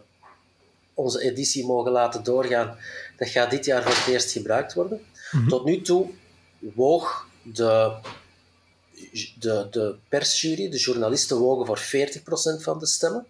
[0.97, 2.77] onze editie mogen laten doorgaan,
[3.17, 5.01] dat gaat dit jaar voor het eerst gebruikt worden.
[5.31, 5.47] Mhm.
[5.47, 6.10] Tot nu toe
[6.60, 7.95] woog de,
[9.39, 13.25] de, de persjury, de journalisten wogen voor 40% van de stemmen.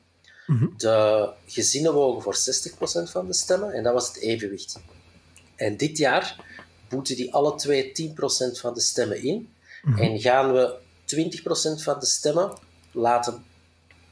[0.46, 0.68] Mhm.
[0.78, 3.74] De gezinnen wogen voor 60% van de stemmen.
[3.74, 4.80] En dat was het evenwicht.
[5.56, 6.46] En dit jaar
[6.90, 9.54] boeten die alle twee 10% van de stemmen in.
[9.84, 10.02] Mhm.
[10.02, 10.76] En gaan we
[11.06, 12.58] 20% van de stemmen
[12.92, 13.46] laten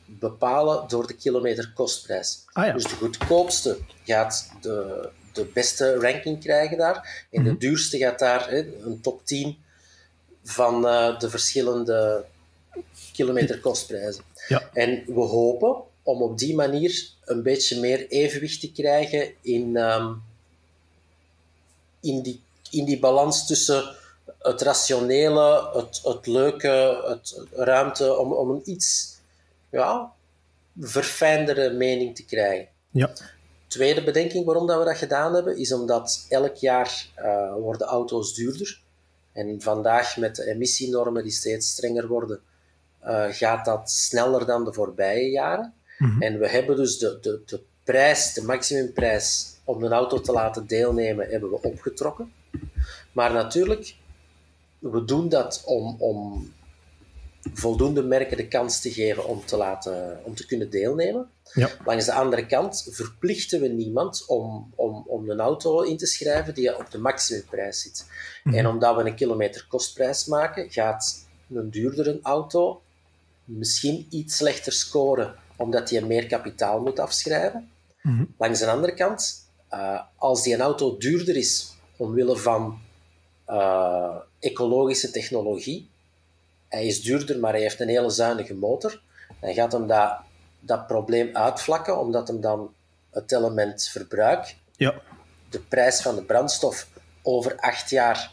[0.06, 2.44] bepalen door de kilometer kostprijs.
[2.52, 2.74] Ah ja.
[2.74, 7.26] Dus de goedkoopste gaat de, de beste ranking krijgen daar.
[7.32, 7.60] En de Mhm.
[7.60, 9.58] duurste gaat daar hè, een top 10
[10.44, 12.26] van eh, de verschillende
[13.14, 14.24] kilometer kostprijzen.
[14.48, 14.70] Ja.
[14.74, 20.14] En we hopen om op die manier een beetje meer evenwicht te krijgen in, ehm,
[22.02, 22.42] in, die,
[22.72, 23.96] in die balans tussen
[24.40, 29.15] het rationele, het, het leuke, het ruimte, om, om een iets
[29.70, 30.12] ja,
[30.80, 32.68] verfijndere mening te krijgen.
[32.92, 33.10] Ja.
[33.68, 38.34] Tweede bedenking waarom dat we dat gedaan hebben, is omdat elk jaar eh, worden auto's
[38.34, 38.84] duurder.
[39.32, 42.40] En vandaag met de emissienormen die steeds strenger worden,
[43.04, 45.74] uh, gaat dat sneller dan de voorbije jaren.
[45.98, 46.22] Mhm.
[46.22, 50.68] En we hebben dus de, de, de prijs, de maximumprijs om een auto te laten
[50.68, 52.32] deelnemen, hebben we opgetrokken.
[53.12, 53.96] Maar natuurlijk,
[54.80, 56.48] we doen dat om, om
[57.54, 61.30] voldoende merken de kans te geven om te, laten, om te kunnen deelnemen.
[61.54, 61.70] Ja.
[61.86, 66.54] Langs de andere kant verplichten we niemand om, om, om een auto in te schrijven
[66.54, 68.06] die op de maximumprijs zit.
[68.44, 68.56] Mhm.
[68.56, 72.82] En omdat we een kilometer kostprijs maken, gaat een duurdere auto
[73.46, 77.70] misschien iets slechter scoren, omdat hij meer kapitaal moet afschrijven.
[78.02, 78.26] Mhm.
[78.38, 82.80] Langs de andere kant, uh, als die een auto duurder is omwille van
[83.50, 85.90] uh, ecologische technologie,
[86.76, 89.02] hij is duurder, maar hij heeft een hele zuinige motor,
[89.42, 90.18] dan gaat hem dat,
[90.60, 92.74] dat probleem uitvlakken, omdat hem dan
[93.12, 94.94] het element verbruik, Ja.
[95.50, 96.88] de prijs van de brandstof
[97.22, 98.32] over acht jaar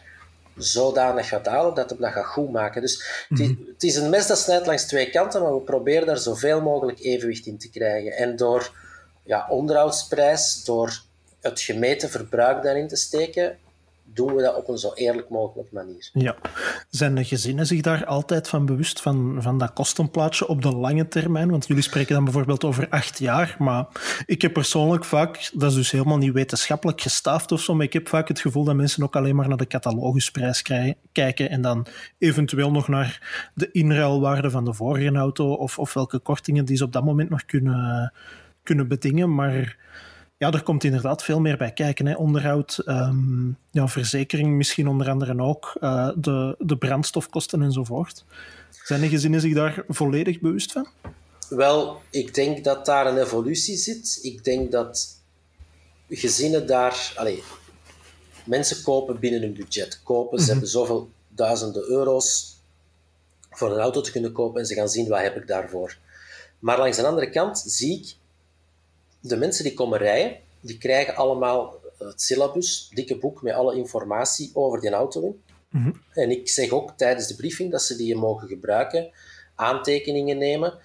[0.56, 2.80] zodanig gaat halen dat hem dat gaat goed maken.
[2.80, 6.06] Dus het, is, het is een mes dat snijdt langs twee kanten, maar we proberen
[6.06, 8.12] daar zoveel mogelijk evenwicht in te krijgen.
[8.12, 8.72] En door
[9.22, 11.02] ja, onderhoudsprijs, door
[11.40, 13.58] het gemeten verbruik daarin te steken,
[14.14, 16.10] doen we dat op een zo eerlijk mogelijk manier.
[16.12, 16.36] Ja.
[16.90, 21.08] Zijn de gezinnen zich daar altijd van bewust van, van dat kostenplaatje op de lange
[21.08, 21.50] termijn?
[21.50, 23.86] Want jullie spreken dan bijvoorbeeld over acht jaar, maar
[24.26, 27.92] ik heb persoonlijk vaak, dat is dus helemaal niet wetenschappelijk gestaafd of zo, maar ik
[27.92, 30.62] heb vaak het gevoel dat mensen ook alleen maar naar de catalogusprijs
[31.12, 31.86] kijken en dan
[32.18, 36.84] eventueel nog naar de inruilwaarde van de vorige auto of, of welke kortingen die ze
[36.84, 38.12] op dat moment nog kunnen,
[38.62, 39.76] kunnen bedingen, maar
[40.42, 42.06] ja, er komt inderdaad veel meer bij kijken.
[42.06, 42.14] Hè.
[42.14, 48.24] Onderhoud, um, ja, verzekering misschien onder andere ook, uh, de, de brandstofkosten enzovoort.
[48.84, 50.88] Zijn de gezinnen zich daar volledig bewust van?
[51.48, 54.18] Wel, ik denk dat daar een evolutie zit.
[54.22, 55.08] Ik denk dat
[56.08, 57.12] gezinnen daar...
[57.16, 57.40] Allez,
[58.44, 60.00] mensen kopen binnen hun budget.
[60.02, 60.44] Kopen, mm -hmm.
[60.44, 62.56] Ze hebben zoveel duizenden euro's
[63.50, 65.98] voor een auto te kunnen kopen en ze gaan zien wat heb ik daarvoor.
[66.58, 68.20] Maar langs de andere kant zie ik
[69.22, 74.50] de mensen die komen rijden, die krijgen allemaal het syllabus, dikke boek met alle informatie
[74.54, 75.42] over die auto in.
[75.68, 76.02] Mm -hmm.
[76.12, 79.10] En ik zeg ook tijdens de briefing dat ze die mogen gebruiken,
[79.54, 80.78] aantekeningen nemen.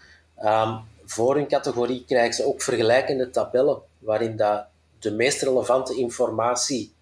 [0.44, 4.66] Um, voor hun categorie krijgen ze ook vergelijkende tabellen, waarin dat
[5.00, 6.94] de meest relevante informatie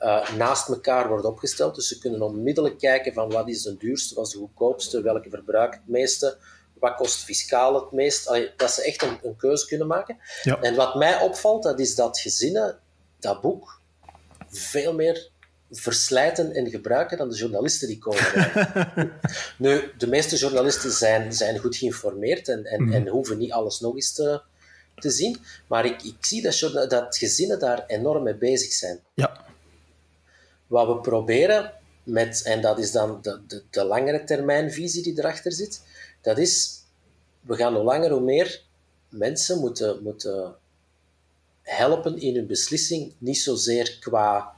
[0.00, 1.74] uh, naast elkaar wordt opgesteld.
[1.74, 5.30] Dus ze kunnen onmiddellijk kijken van wat is de duurste, wat is de goedkoopste, welke
[5.30, 6.36] verbruikt het meeste
[6.80, 8.26] wat kost fiscaal het meest?
[8.28, 10.18] Allee, dat ze echt een, een, keuze kunnen maken.
[10.42, 10.60] Ja.
[10.60, 12.78] En wat mij opvalt, dat is dat gezinnen
[13.20, 13.80] dat boek
[14.48, 15.30] veel meer
[15.70, 18.52] verslijten en gebruiken dan de journalisten die komen.
[19.58, 22.92] nu, de meeste journalisten zijn, zijn goed geïnformeerd en, en, Mhm.
[22.92, 24.42] en hoeven niet alles nog eens te,
[24.96, 25.38] te zien.
[25.66, 29.00] Maar ik, ik zie dat, dat gezinnen daar enorm mee bezig zijn.
[29.14, 29.44] Ja.
[30.66, 35.52] Wat we proberen met, en dat is dan de, de, de langere termijnvisie die erachter
[35.52, 35.82] zit,
[36.20, 36.82] dat is,
[37.40, 38.62] we gaan hoe langer hoe meer
[39.08, 40.54] mensen moeten, moeten
[41.62, 44.52] helpen in hun beslissing, niet zozeer qua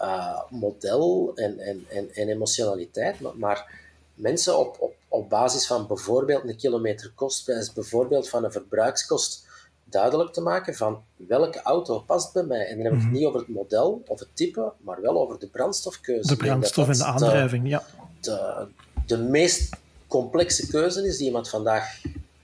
[0.00, 3.80] uh, model en, en, en, en, emotionaliteit, maar, maar
[4.14, 9.46] mensen op, op, op basis van bijvoorbeeld een kilometer kostprijs, bijvoorbeeld van een verbruikskost,
[9.84, 12.66] duidelijk te maken van welke auto past bij mij.
[12.66, 13.16] En dan heb ik het mhm.
[13.16, 16.28] niet over het model of het type, maar wel over de brandstofkeuze.
[16.28, 17.82] De brandstof en de aandrijving, ja.
[18.20, 18.66] De,
[19.06, 19.76] de meest
[20.12, 22.00] complexe keuze is die iemand vandaag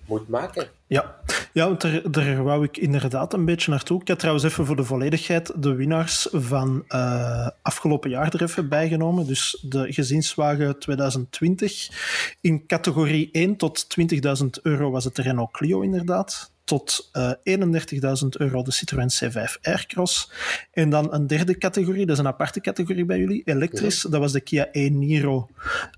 [0.06, 0.68] moet maken.
[0.86, 1.16] Ja,
[1.52, 4.00] ja want daar, daar wou ik inderdaad een beetje naartoe.
[4.00, 8.68] Ik heb trouwens even voor de volledigheid de winnaars van uh, afgelopen jaar er even
[8.68, 9.26] bijgenomen.
[9.26, 11.88] Dus de gezinswagen 2020.
[12.40, 13.86] In categorie 1 tot
[14.42, 19.10] 20.000 euro was het de Renault Clio inderdaad tot uh, eh, 31.000 euro de Citroën
[19.10, 20.30] C5 Aircross.
[20.70, 24.32] En dan een derde categorie, dat is een aparte categorie bij jullie, elektrisch, dat was
[24.32, 25.48] de Kia e-Niro.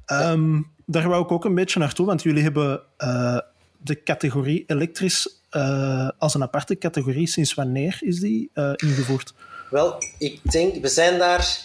[0.06, 3.38] Um, daar wou ik ook een beetje naartoe, want jullie hebben uh,
[3.79, 7.26] de categorie elektrisch uh, als een aparte categorie.
[7.26, 9.35] Sinds wanneer is die ingevoerd?
[9.70, 11.59] Wel, ik denk, we zijn daar,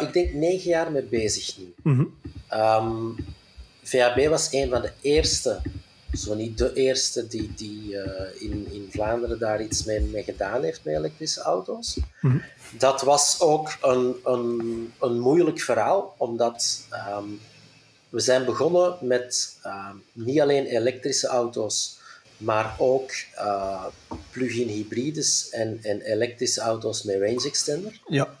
[0.00, 1.74] ik denk, negen jaar mee bezig nu.
[1.82, 2.60] Mm -hmm.
[2.60, 3.16] um,
[3.82, 5.60] VAB was een van de eerste
[6.12, 7.96] zo niet de eerste die, die
[8.38, 11.98] in, in Vlaanderen daar iets mee, mee gedaan heeft met elektrische auto's.
[12.20, 12.42] Mm
[12.78, 16.86] Dat was ook een, een, een moeilijk verhaal, omdat
[17.18, 17.40] um,
[18.14, 21.98] we zijn begonnen met um, niet alleen elektrische auto's,
[22.36, 23.84] maar ook uh,
[24.30, 28.00] plug-in hybrides en, en elektrische auto's met range extender.
[28.08, 28.36] Ja.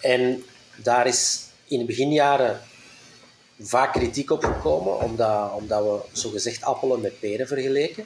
[0.00, 0.44] En
[0.76, 2.60] daar is in de beginjaren
[3.60, 8.04] vaak kritiek op gekomen, omdat, omdat we zogezegd appelen met peren vergeleken.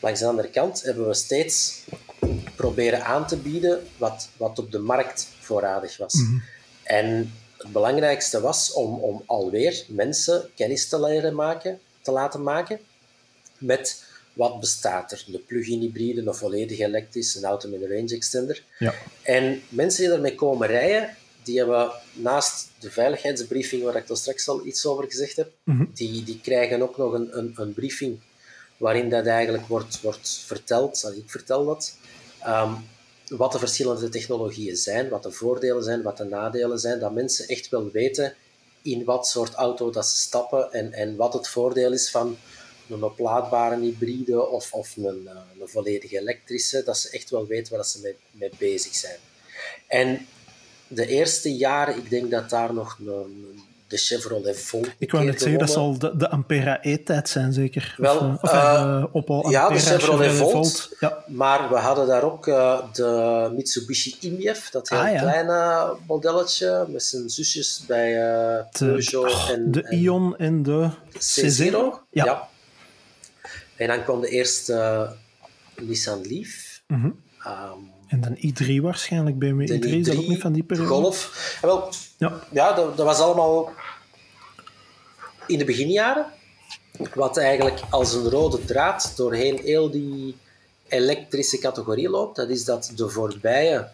[0.00, 1.84] Langs de andere kant hebben we steeds
[2.56, 6.14] proberen aan te bieden wat, wat op de markt voorradig was.
[6.14, 6.38] Mhm.
[6.82, 12.80] En het belangrijkste was om, om alweer mensen kennis te leren maken, te laten maken
[13.58, 15.24] met wat bestaat er.
[15.26, 18.62] De plug-in hybride, een volledig elektrisch, een auto met een range extender.
[18.78, 18.94] Ja.
[19.22, 24.48] En mensen die ermee komen rijden, die hebben naast de veiligheidsbriefing, waar ik daar straks
[24.48, 25.84] al iets over gezegd heb, mhm.
[25.94, 28.18] die, die krijgen ook nog een, een, een, briefing
[28.76, 31.96] waarin dat eigenlijk wordt, wordt verteld, ik vertel dat,
[32.46, 32.88] um,
[33.28, 37.48] wat de verschillende technologieën zijn, wat de voordelen zijn, wat de nadelen zijn, dat mensen
[37.48, 38.34] echt wel weten
[38.82, 42.36] in wat soort auto dat ze stappen en, en wat het voordeel is van
[42.88, 47.74] een oplaadbare hybride of, of een, eh, een volledige elektrische, dat ze echt wel weten
[47.74, 49.18] waar ze mee, mee bezig zijn.
[49.86, 50.26] En
[50.88, 54.88] de eerste jaren, ik denk dat daar nog een, de Chevrolet Volt.
[54.98, 57.94] Ik wou net zeggen, dat zal de, de Ampera E-tijd zijn, zeker?
[57.96, 60.96] Wel, of, of, uh, Opel ja, de Chevrolet, Volt.
[61.00, 61.24] Ja.
[61.26, 67.02] Maar we hadden daar ook uh, de Mitsubishi Imiev, dat heel ah, kleine modelletje, met
[67.02, 69.46] zijn zusjes bij uh, Peugeot.
[69.46, 71.72] De, en, de en Ion en de C0.
[72.10, 72.24] Ja.
[72.24, 72.48] ja.
[73.76, 75.08] En dan kwam de eerste
[75.76, 76.82] Nissan Leaf.
[76.86, 77.20] Mm -hmm.
[77.46, 80.88] um, en dan i3 waarschijnlijk, BMW i3, i3 is dat ook niet van die periode?
[80.88, 81.58] Golf.
[81.62, 82.40] Ja, wel, ja.
[82.50, 83.72] ja dat, dat, was allemaal
[85.48, 86.26] in de beginjaren.
[87.14, 90.36] Wat eigenlijk als een rode draad doorheen heel die
[90.88, 93.88] elektrische categorie loopt, dat is dat de voorbije,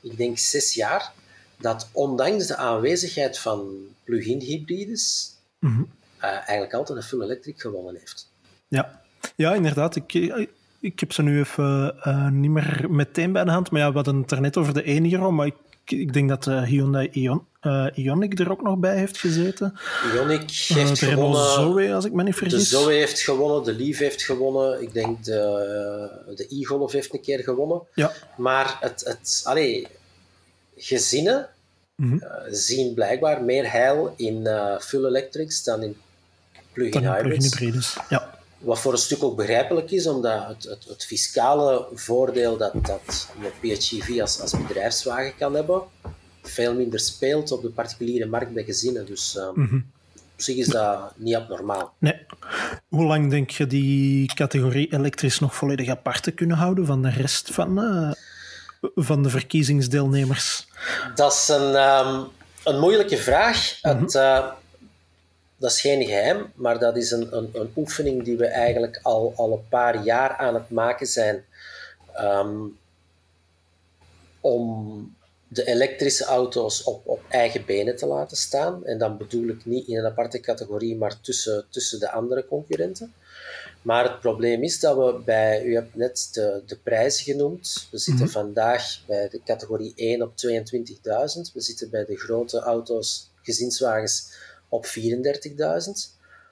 [0.00, 1.12] ik denk zes jaar,
[1.56, 5.88] dat ondanks de aanwezigheid van plug-in hybrides, mm -hmm.
[6.18, 8.30] uh, eigenlijk altijd een full electric gewonnen heeft.
[8.68, 9.00] Ja,
[9.36, 9.96] ja inderdaad.
[9.96, 10.12] Ik,
[10.80, 13.70] ik heb ze nu even uh, niet meer meteen bij de hand.
[13.70, 15.30] Maar ja, we hadden het er net over de 1 euro.
[15.30, 15.56] Maar ik,
[15.90, 19.78] ik denk dat de eh, Hyundai Ion, uh, Ioniq er ook nog bij heeft gezeten.
[20.14, 21.52] Ioniq heeft uh, gewonnen.
[21.52, 22.68] Zoe, als ik me niet vergis.
[22.68, 24.82] De Zoe heeft gewonnen, de Leaf heeft gewonnen.
[24.82, 27.82] Ik denk de, de e-Golf heeft een keer gewonnen.
[27.94, 28.12] Ja.
[28.36, 29.86] Maar het, het, allee,
[30.76, 31.48] gezinnen
[31.94, 32.22] mm -hmm.
[32.50, 34.48] zien blijkbaar meer heil in
[34.80, 35.96] full electrics dan in
[36.72, 37.48] plug-in hybrids.
[37.48, 37.96] Plug hybrids.
[38.08, 38.37] Ja.
[38.58, 43.28] Wat voor een stuk ook begrijpelijk is, omdat het, het, het fiscale voordeel dat, dat
[43.42, 45.82] een PHEV als, als bedrijfswagen kan hebben,
[46.42, 49.06] veel minder speelt op de particuliere markt bij gezinnen.
[49.06, 49.48] Dus uh,
[50.38, 51.92] op zich is dat niet abnormaal.
[51.98, 52.26] Nee.
[52.88, 57.10] Hoe lang denk je die categorie elektrisch nog volledig apart te kunnen houden van de
[57.10, 58.12] rest van, uh,
[58.94, 60.66] van de verkiezingsdeelnemers?
[61.14, 61.74] Dat is een,
[62.06, 62.26] um,
[62.64, 63.78] een moeilijke vraag.
[63.82, 64.02] Mm -hmm.
[64.02, 64.46] het, uh,
[65.58, 69.32] dat is geen geheim, maar dat is een, een, een, oefening die we eigenlijk al,
[69.36, 71.44] al een paar jaar aan het maken zijn.
[72.20, 72.78] Um,
[74.40, 75.16] om
[75.48, 78.84] de elektrische auto's op, op eigen benen te laten staan.
[78.84, 83.14] En dan bedoel ik niet in een aparte categorie, maar tussen, tussen de andere concurrenten.
[83.82, 87.88] Maar het probleem is dat we bij, u hebt net de, de prijzen genoemd.
[87.90, 90.54] We zitten vandaag bij de categorie 1 op 22.000.
[91.52, 94.32] We zitten bij de grote auto's, gezinswagens,
[94.68, 94.92] op 34.000.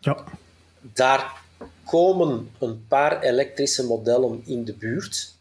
[0.00, 0.24] Ja.
[0.80, 1.32] Daar
[1.84, 5.34] komen een paar elektrische modellen in de buurt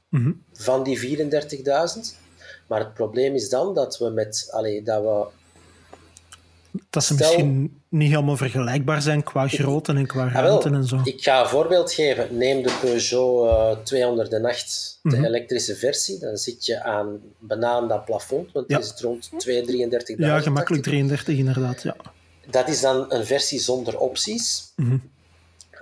[0.53, 2.17] van die 34.000.
[2.67, 5.25] Maar het probleem is dan dat we met, allee, dat we
[6.89, 10.99] dat ze misschien niet helemaal vergelijkbaar zijn qua grootte en qua Ah, ruimte en zo.
[11.03, 12.38] Ik ga een voorbeeld geven.
[12.38, 15.23] Neem de Peugeot eh, 208, de Mhm.
[15.25, 16.19] elektrische versie.
[16.19, 18.77] Dan zit je aan benaan dat plafond, want Ja.
[18.77, 20.29] die zit rond 233.000.
[20.29, 21.03] Ja, gemakkelijk dacht ik.
[21.05, 21.81] 33 inderdaad.
[21.83, 21.95] Ja.
[22.49, 24.71] Dat is dan een versie zonder opties.
[24.75, 24.97] Mhm.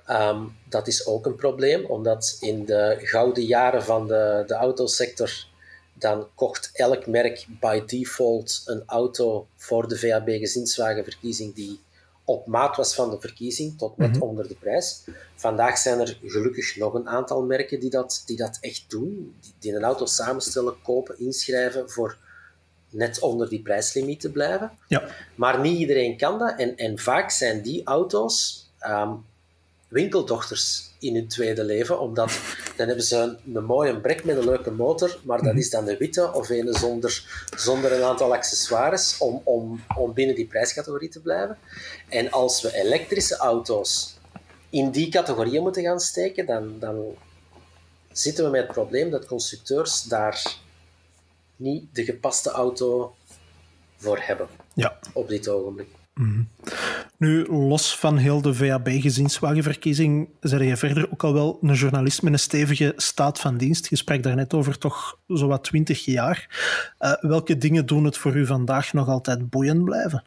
[0.06, 5.46] Ehm, dat is ook een probleem, omdat in de gouden jaren van de, de autosector
[5.94, 11.80] dan kocht elk merk by default een auto voor de VAB gezinswagenverkiezing die
[12.26, 15.04] op maat was van de verkiezing, tot net onder de prijs.
[15.36, 19.54] Vandaag zijn er gelukkig nog een aantal merken die dat, die dat echt doen, die,
[19.60, 22.18] die een auto samenstellen, kopen, inschrijven voor
[22.94, 24.72] net onder die prijslimiet te blijven.
[24.88, 25.04] Ja.
[25.36, 26.54] Maar niet iedereen kan dat.
[26.58, 29.12] En, en vaak zijn die auto's ehm,
[29.88, 32.40] winkeldochters in hun tweede leven, omdat
[32.78, 35.86] dan hebben ze een, een mooie brek met een leuke motor, maar dat is dan
[35.86, 41.10] de witte of een zonder, zonder een aantal accessoires om, om, om binnen die prijscategorie
[41.10, 41.58] te blijven.
[42.10, 44.18] En als we elektrische auto's
[44.70, 47.16] in die categorieën moeten gaan steken, dan, dan
[48.12, 50.62] zitten we met het probleem dat constructeurs daar
[51.64, 53.16] niet de gepaste auto
[53.98, 55.00] voor hebben ja.
[55.14, 55.88] op dit ogenblik.
[57.18, 62.34] Nu, los van heel de VAB-gezinswagenverkiezing, zei je verder ook al wel een journalist met
[62.34, 63.90] een stevige staat van dienst.
[63.90, 66.48] Je sprak daar net over toch zowat twintig jaar.
[67.00, 70.24] Uh, welke dingen doen het voor u vandaag nog altijd boeiend blijven?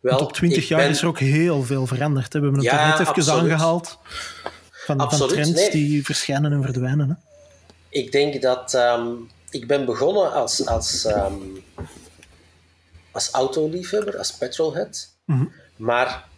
[0.00, 0.90] Wel, Want op twintig jaar ben...
[0.90, 2.32] is er ook heel veel veranderd.
[2.32, 2.38] Hè?
[2.38, 3.40] We hebben het ja, net even absoluut.
[3.40, 3.98] aangehaald.
[4.70, 5.70] Van, absoluut, van trends nee.
[5.70, 7.08] die verschijnen en verdwijnen.
[7.08, 7.14] Hè?
[7.88, 8.74] Ik denk dat...
[8.74, 10.66] Um, ik ben begonnen als...
[10.66, 11.64] als um,
[13.12, 15.14] als autoliefhebber, als petrolhead.
[15.24, 15.38] Mhm.
[15.38, 15.52] Mm -hmm.
[15.76, 16.28] Maar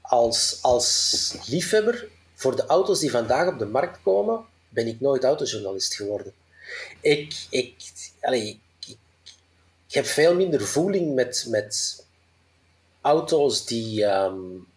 [0.00, 5.24] als, als liefhebber voor de auto's die vandaag op de markt komen, ben ik nooit
[5.24, 6.32] autojournalist geworden.
[7.00, 7.74] Ik, ik,
[8.20, 8.98] allez, ik, ik,
[9.86, 12.04] ik, heb veel minder voeling met, met
[13.00, 14.04] auto's die.
[14.04, 14.68] Um,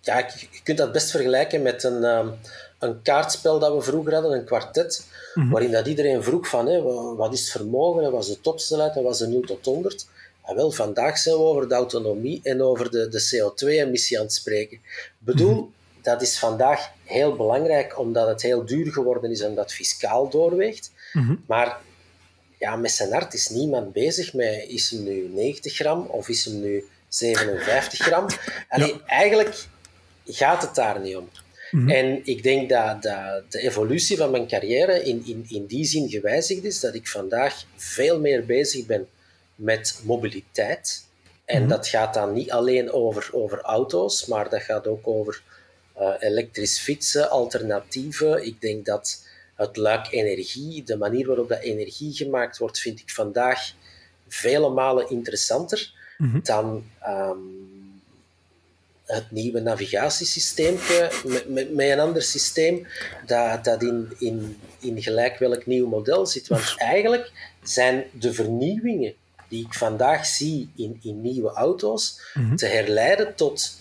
[0.00, 2.38] ja, je kunt dat best vergelijken met een, um,
[2.78, 5.52] een kaartspel dat we vroeger hadden, een kwartet, mm -hmm.
[5.52, 6.82] waarin dat iedereen vroeg van hé,
[7.16, 10.06] wat is het vermogen, wat was de topsnelheid, wat was de 0 tot 100.
[10.44, 14.32] En wel, vandaag zijn we over de autonomie en over de, de CO2-emissie aan het
[14.32, 14.76] spreken.
[14.76, 15.72] Ik bedoel, mm -hmm.
[16.02, 20.92] dat is vandaag heel belangrijk, omdat het heel duur geworden is en dat fiscaal doorweegt.
[21.12, 21.44] Mm -hmm.
[21.46, 21.78] Maar
[22.58, 26.44] ja, met zijn hart is niemand bezig met, is hem nu 90 gram of is
[26.44, 28.26] hem nu 57 gram?
[28.68, 29.00] Allee, ja.
[29.06, 29.66] Eigenlijk
[30.26, 31.28] gaat het daar niet om.
[31.70, 31.82] Mhm.
[31.82, 31.96] Mm -hmm.
[31.96, 36.08] En ik denk dat, dat, de evolutie van mijn carrière in, in, in die zin
[36.08, 39.08] gewijzigd is, dat ik vandaag veel meer bezig ben
[39.54, 41.06] met mobiliteit.
[41.44, 41.70] En mm -hmm.
[41.70, 45.42] dat gaat dan niet alleen over, over auto's, maar dat gaat ook over
[46.00, 48.46] uh, elektrisch fietsen, alternatieven.
[48.46, 53.10] Ik denk dat het luik energie, de manier waarop dat energie gemaakt wordt, vind ik
[53.10, 53.72] vandaag
[54.28, 56.40] vele malen interessanter mm -hmm.
[56.42, 57.77] dan um,
[59.08, 60.78] het nieuwe navigatiesysteem
[61.24, 62.86] met, met, met, een ander systeem
[63.26, 66.48] dat, dat in, in, in gelijk welk nieuw model zit.
[66.48, 69.14] Want eigenlijk zijn de vernieuwingen
[69.48, 72.42] die ik vandaag zie in, in nieuwe auto's Mhm.
[72.42, 72.56] mm -hmm.
[72.56, 73.80] te herleiden tot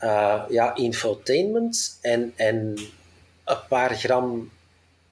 [0.00, 2.78] uh, ja, infotainment en, en
[3.44, 4.50] een paar gram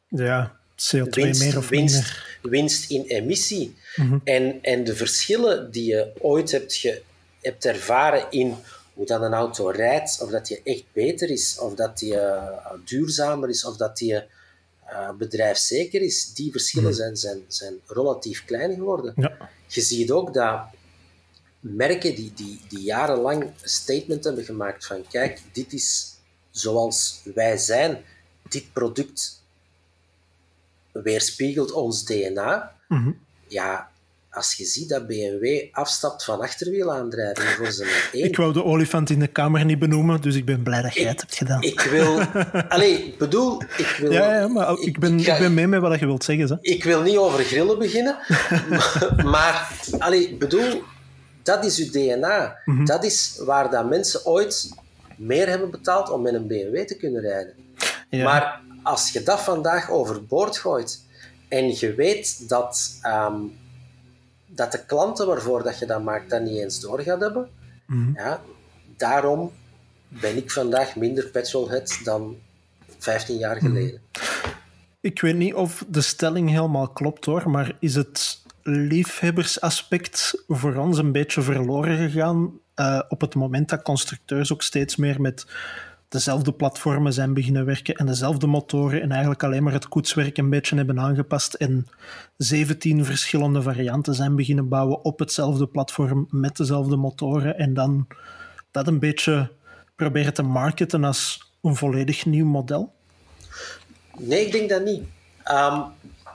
[0.08, 2.38] ja, CO2 winst, meer of winst, minder.
[2.42, 3.76] winst in emissie.
[3.96, 4.20] Mm -hmm.
[4.24, 7.02] en, en de verschillen die je ooit hebt, ge,
[7.40, 8.56] hebt ervaren in
[8.94, 12.72] hoe dat een auto rijdt, of dat die echt beter is, of dat die uh,
[12.84, 14.24] duurzamer is, of dat die
[14.92, 16.96] uh, bedrijfszeker is, die verschillen mm.
[16.96, 19.12] zijn, zijn, zijn relatief klein geworden.
[19.16, 19.50] Ja.
[19.66, 20.60] Je ziet ook dat
[21.60, 26.14] merken die, die, die jarenlang een statement hebben gemaakt van kijk, dit is
[26.50, 28.04] zoals wij zijn,
[28.48, 29.42] dit product
[30.92, 32.76] weerspiegelt ons DNA.
[32.88, 33.18] Mm -hmm.
[33.48, 33.91] Ja,
[34.32, 38.24] als je ziet dat BMW afstapt van achterwielaandrijving voor zijn één.
[38.24, 41.08] Ik wou de olifant in de kamer niet benoemen, dus ik ben blij dat jij
[41.08, 41.62] het hebt gedaan.
[41.62, 42.20] Ik wil...
[42.68, 43.62] Allee, ik bedoel...
[43.76, 46.06] Ik wil, ja, ja, maar ik, ben, ik, ga, ik ben mee met wat je
[46.06, 46.48] wilt zeggen.
[46.48, 46.56] Hè.
[46.60, 48.18] Ik wil niet over grillen beginnen,
[49.32, 49.72] maar...
[49.98, 50.82] Allee, ik bedoel,
[51.42, 52.38] dat is uw DNA.
[52.38, 52.70] Mhm.
[52.70, 52.86] Mm -hmm.
[52.86, 54.70] Dat is waar dat mensen ooit
[55.16, 57.54] meer hebben betaald om met een BMW te kunnen rijden.
[58.08, 58.24] Ja.
[58.24, 61.04] Maar als je dat vandaag overboord gooit
[61.48, 62.98] en je weet dat...
[63.06, 63.60] Um,
[64.54, 67.48] dat de klanten waarvoor dat je dat maakt dat niet eens door gaat hebben.
[67.86, 68.14] Mm -hmm.
[68.16, 68.40] ja,
[68.96, 69.52] daarom
[70.08, 72.36] ben ik vandaag minder petrolhead dan
[72.98, 73.66] 15 jaar Mhm.
[73.66, 74.00] geleden.
[75.00, 80.98] Ik weet niet of de stelling helemaal klopt hoor, maar is het liefhebbersaspect voor ons
[80.98, 85.46] een beetje verloren gegaan eh, op het moment dat constructeurs ook steeds meer met
[86.12, 90.50] dezelfde platformen zijn beginnen werken en dezelfde motoren en eigenlijk alleen maar het koetswerk een
[90.50, 91.86] beetje hebben aangepast en
[92.36, 98.06] 17 verschillende varianten zijn beginnen bouwen op hetzelfde platform met dezelfde motoren en dan
[98.70, 99.50] dat een beetje
[99.96, 102.92] proberen te marketen als een volledig nieuw model?
[104.18, 105.02] Nee, ik denk dat niet.
[105.42, 105.80] Ehm,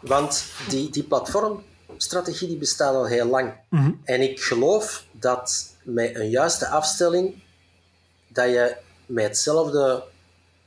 [0.01, 3.53] want die, die platformstrategie die bestaat al heel lang.
[4.03, 7.35] En ik geloof dat met een juiste afstelling
[8.27, 10.03] dat je met hetzelfde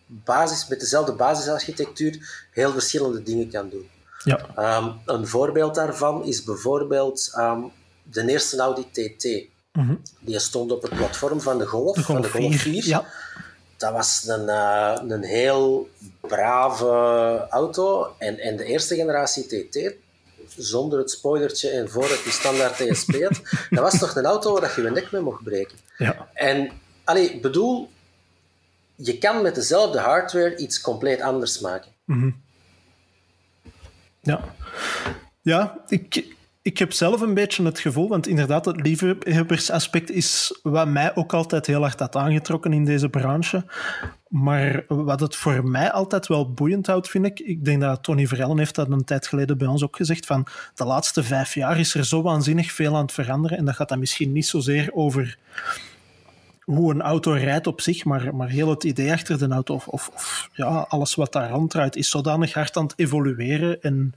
[0.06, 3.88] basis, met dezelfde basisarchitectuur heel verschillende dingen kan doen.
[4.24, 4.46] Ja.
[4.56, 7.60] Ehm, een voorbeeld daarvan is bijvoorbeeld ehm,
[8.02, 9.48] de eerste Audi TT.
[10.20, 12.86] Die stond op het platform van de Golf, van de Golf Golf 4, 4.
[12.86, 13.06] ja.
[13.76, 15.88] Dat was een, eh, een heel
[16.20, 16.86] brave
[17.50, 18.14] auto.
[18.18, 19.94] En, en de eerste generatie TT,
[20.56, 24.60] zonder het spoilertje en voor het die standaard TSP had, dat was toch een auto
[24.60, 25.78] waar je je nek mee mocht breken.
[25.96, 26.28] Ja.
[26.34, 26.70] En,
[27.04, 27.90] allee, bedoel,
[29.02, 31.92] je kan met dezelfde hardware iets compleet anders maken.
[34.20, 34.40] Ja,
[35.42, 36.24] ja ik,
[36.62, 41.32] ik heb zelf een beetje het gevoel, want inderdaad, het liefhebbersaspect is wat mij ook
[41.32, 43.64] altijd heel hard had aangetrokken in deze branche.
[44.28, 48.26] Maar wat het voor mij altijd wel boeiend houdt, vind ik, ik denk dat Tony
[48.26, 51.78] Verellen heeft dat een tijd geleden bij ons ook gezegd, van de laatste vijf jaar
[51.78, 54.90] is er zo waanzinnig veel aan het veranderen en dat gaat dan misschien niet zozeer
[54.92, 55.38] over
[56.74, 59.88] hoe een auto rijdt op zich, maar, maar heel het idee achter de auto of,
[59.88, 64.14] of, ja, alles wat daar ronddraait is zodanig hard aan het evolueren en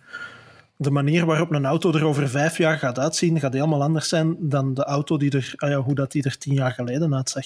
[0.76, 4.36] de manier waarop een auto er over vijf jaar gaat uitzien, gaat helemaal anders zijn
[4.40, 7.46] dan de auto die er, ah ja, hoe dat die er tien jaar geleden uitzag.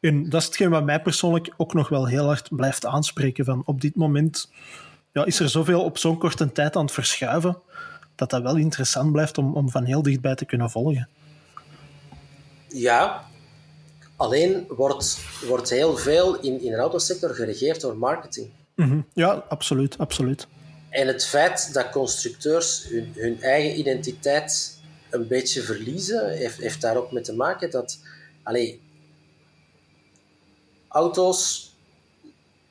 [0.00, 3.44] En dat is hetgeen wat mij persoonlijk ook nog wel heel hard blijft aanspreken.
[3.44, 4.50] Van op dit moment
[5.12, 7.58] ja, is er zoveel op zo'n korte tijd aan het verschuiven,
[8.14, 11.08] dat dat wel interessant blijft om, om van heel dichtbij te kunnen volgen.
[12.68, 13.24] Ja,
[14.20, 18.50] alleen wordt, wordt heel veel in, in de autosector geregeerd door marketing.
[18.74, 19.00] Mhm.
[19.12, 20.46] Ja, absoluut, absoluut.
[20.90, 24.78] En het feit dat constructeurs hun, hun eigen identiteit
[25.10, 27.98] een beetje verliezen, heeft, heeft daar ook mee te maken dat
[28.42, 28.80] allee,
[30.88, 31.74] auto's,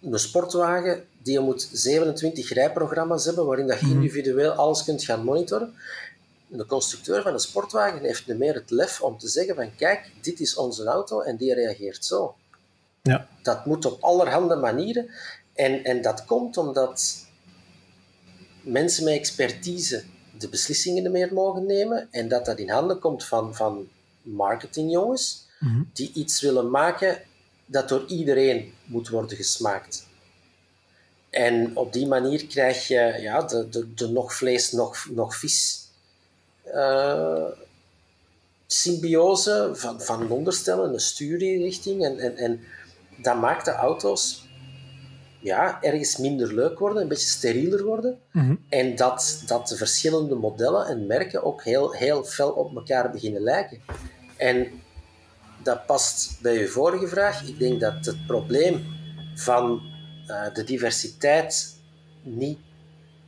[0.02, 5.74] een sportwagen, die moet 27 rijprogramma's hebben waarin dat je individueel alles kunt gaan monitoren.
[6.52, 10.12] De constructeur van een sportwagen heeft nu meer het lef om te zeggen van kijk,
[10.22, 12.36] dit is onze auto en die reageert zo.
[13.02, 13.28] Ja.
[13.42, 15.10] Dat moet op allerhande manieren.
[15.54, 17.26] En, en dat komt omdat
[18.62, 20.04] mensen met expertise
[20.38, 23.88] de beslissingen meer mogen nemen en dat dat in handen komt van, van
[24.22, 25.48] marketingjongens
[25.94, 27.22] die iets willen maken
[27.66, 30.08] dat door iedereen moet worden gesmaakt.
[31.30, 35.89] En op die manier krijg je ja, de, de, de nog vlees, nog, nog vis
[36.74, 37.46] eh,
[38.68, 42.04] symbiose van, van onderstellen, een stuurrichting.
[42.04, 42.60] En, en, en
[43.18, 44.48] dat maakt de auto's
[45.40, 48.20] ja, ergens minder leuk worden, een beetje sterieler worden.
[48.70, 53.42] En dat, dat de verschillende modellen en merken ook heel, heel fel op elkaar beginnen
[53.42, 53.82] lijken.
[54.38, 54.68] En
[55.64, 57.48] dat past bij uw vorige vraag.
[57.48, 58.86] Ik denk dat het probleem
[59.36, 59.82] van
[60.28, 61.76] uh, de diversiteit
[62.22, 62.60] niet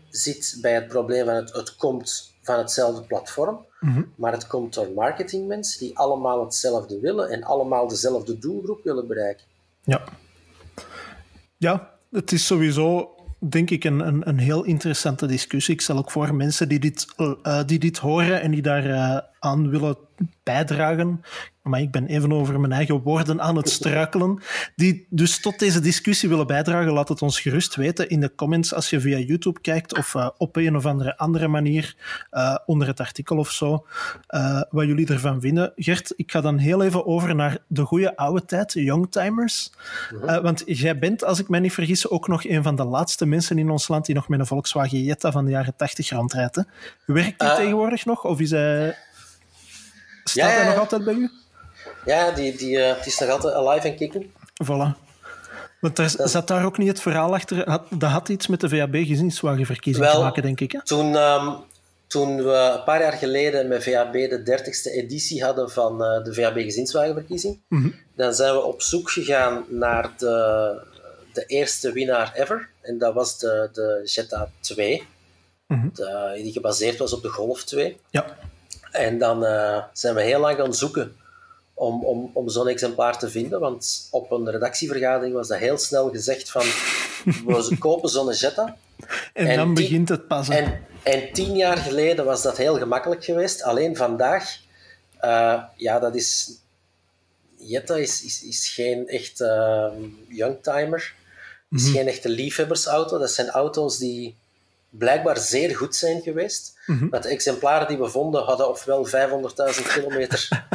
[0.10, 4.12] zit bij het probleem van het, het komt van hetzelfde platform, mm-hmm.
[4.16, 9.45] maar het komt door marketingmensen die allemaal hetzelfde willen en allemaal dezelfde doelgroep willen bereiken.
[9.84, 10.02] Ja.
[11.58, 15.74] Ja, het is sowieso, denk ik, een, een, een heel interessante discussie.
[15.74, 19.18] Ik stel ook voor mensen die dit, uh, die dit horen en die daar uh,
[19.39, 19.97] aan willen
[20.43, 21.22] bijdragen.
[21.61, 24.41] Maar ik ben even over mijn eigen woorden aan het struikelen.
[24.76, 28.74] Die dus tot deze discussie willen bijdragen, laat het ons gerust weten in de comments
[28.74, 31.95] als je via YouTube kijkt of uh, op een of andere, andere manier
[32.32, 33.86] uh, onder het artikel of zo,
[34.30, 35.72] uh, wat jullie ervan vinden.
[35.76, 39.72] Gert, ik ga dan heel even over naar de goede oude tijd, Youngtimers.
[40.11, 40.41] Mm-hmm.
[40.41, 43.57] want jij bent, als ik mij niet vergis, ook nog een van de laatste mensen
[43.57, 46.63] in ons land die nog met een Volkswagen Jetta van de jaren 80 rondrijdt.
[47.05, 48.24] Werkt die tegenwoordig nog?
[48.24, 48.97] Of is hij...
[50.24, 51.30] Staat ja, hij nog altijd bij u?
[52.05, 54.32] Ja, die, die, uh, die is nog altijd alive en kicken.
[54.63, 55.09] Voilà.
[55.82, 57.69] Want er zat daar ook niet het verhaal achter.
[57.69, 60.72] Had, dat had iets met de VAB-gezinswagenverkiezing te maken, denk ik.
[60.72, 60.84] Hè?
[60.84, 61.55] Toen, um,
[62.07, 66.34] toen we een paar jaar geleden met VAB de 30ste editie hadden van uh, de
[66.34, 67.95] VAB-gezinswagenverkiezing, mm-hmm.
[68.15, 70.78] dan zijn we op zoek gegaan naar de,
[71.34, 72.69] de eerste winnaar ever.
[72.82, 75.07] En dat was de, de Jetta 2,
[75.67, 75.91] mm-hmm.
[75.93, 77.97] de, die gebaseerd was op de Golf 2.
[78.09, 78.38] Ja.
[78.92, 81.16] En dan uh, zijn we heel lang gaan zoeken
[81.74, 83.60] om, om, om zo'n exemplaar te vinden.
[83.60, 86.64] Want op een redactievergadering was dat heel snel gezegd van
[87.46, 88.78] we kopen zo'n Jetta.
[89.34, 90.50] En, dan begint het pas.
[90.50, 93.64] En, en tien jaar geleden was dat heel gemakkelijk geweest.
[93.64, 94.58] Alleen vandaag,
[95.22, 96.60] uh, ja, dat is...
[97.64, 99.88] Jetta is, is, is geen echt uh,
[100.28, 101.14] youngtimer.
[101.72, 101.92] is mhm.
[101.92, 103.18] geen echte liefhebbersauto.
[103.18, 104.36] Dat zijn auto's die
[104.92, 106.80] blijkbaar zeer goed zijn geweest.
[106.86, 107.10] Mm -hmm.
[107.10, 109.14] de exemplaren die we vonden hadden ofwel 500.000
[109.94, 110.68] kilometer,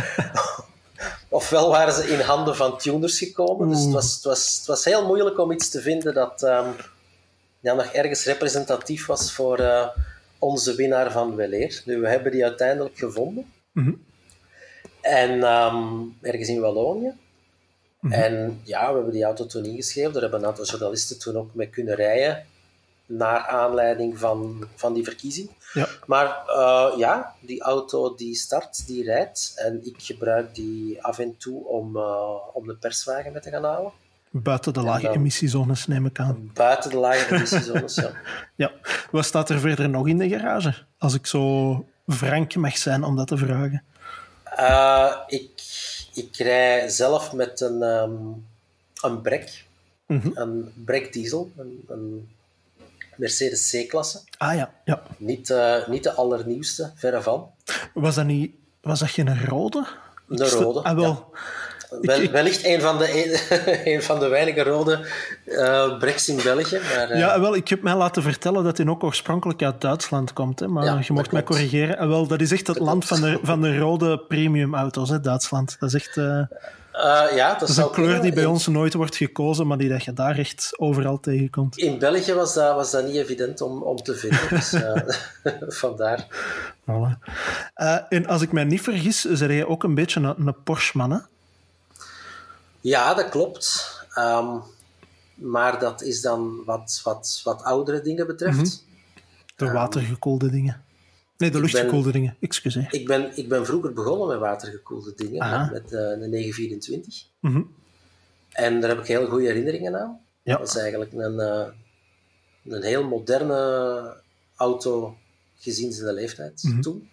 [1.28, 3.68] ofwel waren ze in handen van tuners gekomen.
[3.68, 6.74] Dus het was, het, was, het was heel moeilijk om iets te vinden dat um,
[7.60, 9.88] ja, nog ergens representatief was voor uh,
[10.38, 11.82] onze winnaar van Weleer.
[11.84, 13.52] Nu, we hebben die uiteindelijk gevonden.
[13.72, 14.04] Mm -hmm.
[15.00, 17.12] En um, ergens in Wallonië.
[18.00, 18.12] Mm -hmm.
[18.12, 20.12] En ja, we hebben die auto toen ingeschreven.
[20.12, 22.46] Daar hebben een aantal journalisten toen ook mee kunnen rijden
[23.06, 25.50] naar aanleiding van, van die verkiezing.
[25.72, 25.88] Ja.
[26.06, 29.52] Maar uh, ja, die auto die start, die rijdt.
[29.56, 33.64] En ik gebruik die af en toe om, uh, om de perswagen mee te gaan
[33.64, 33.92] halen.
[34.30, 36.50] Buiten de lage emissiezones, neem ik aan.
[36.54, 38.10] Buiten de lage emissiezones, ja.
[38.54, 38.72] ja.
[39.10, 40.74] Wat staat er verder nog in de garage?
[40.98, 43.82] Als ik zo frank mag zijn om dat te vragen.
[44.58, 45.50] Uh, ik,
[46.14, 48.46] ik rij zelf met een, um,
[49.02, 49.64] een brek.
[50.06, 50.32] Mm -hmm.
[50.34, 51.50] Een brek diesel.
[51.56, 52.28] Een, een
[53.16, 54.20] Mercedes C-klasse.
[54.38, 55.02] Ah ja, ja.
[55.16, 57.50] Niet, uh, niet de allernieuwste, verre van.
[57.94, 59.86] Was dat, niet, was dat geen rode?
[60.28, 61.30] Een rode, ah, wel.
[61.32, 61.38] Ja.
[62.00, 65.06] Wel, wellicht een van de, een van de weinige rode
[65.46, 66.80] uh, Brex in België.
[66.94, 67.18] Maar, uh...
[67.18, 70.60] Ja, wel, ik heb mij laten vertellen dat hij ook oorspronkelijk uit Duitsland komt.
[70.60, 71.98] Hè, maar ja, je mocht mij corrigeren.
[71.98, 75.08] En wel, dat is echt het dat land van de, van de rode premium auto's,
[75.08, 75.76] hè, Duitsland.
[75.80, 76.16] Dat is echt...
[76.16, 76.42] Uh...
[76.96, 79.88] Uh, ja, dat, dat is een kleur die bij ons nooit wordt gekozen, maar die
[79.88, 81.78] dat je daar echt overal tegenkomt.
[81.78, 85.02] In België was dat, was dat niet evident om, om te vinden, dus uh,
[85.82, 86.26] vandaar.
[86.80, 87.18] Voilà.
[87.76, 91.10] Uh, en als ik mij niet vergis, zei je ook een beetje een, een Porsche-man,
[91.10, 91.18] hè?
[92.80, 93.94] Ja, dat klopt.
[94.18, 94.62] Um,
[95.34, 98.56] maar dat is dan wat, wat, wat oudere dingen betreft.
[98.56, 98.84] Mm -hmm.
[99.56, 100.84] De watergekoelde dingen.
[101.38, 102.88] Nee, de luchtgekoelde dingen, excuseer.
[102.90, 105.70] Ik ben, ik ben vroeger begonnen met watergekoelde dingen, Aha.
[105.72, 107.24] met uh, de 924.
[107.40, 107.74] Mm -hmm.
[108.52, 110.20] En daar heb ik heel goede herinneringen aan.
[110.42, 110.56] Ja.
[110.56, 111.66] Dat is eigenlijk een, uh,
[112.64, 114.22] een heel moderne
[114.56, 115.16] auto
[115.56, 116.80] gezien zijn leeftijd mm -hmm.
[116.80, 117.08] toen.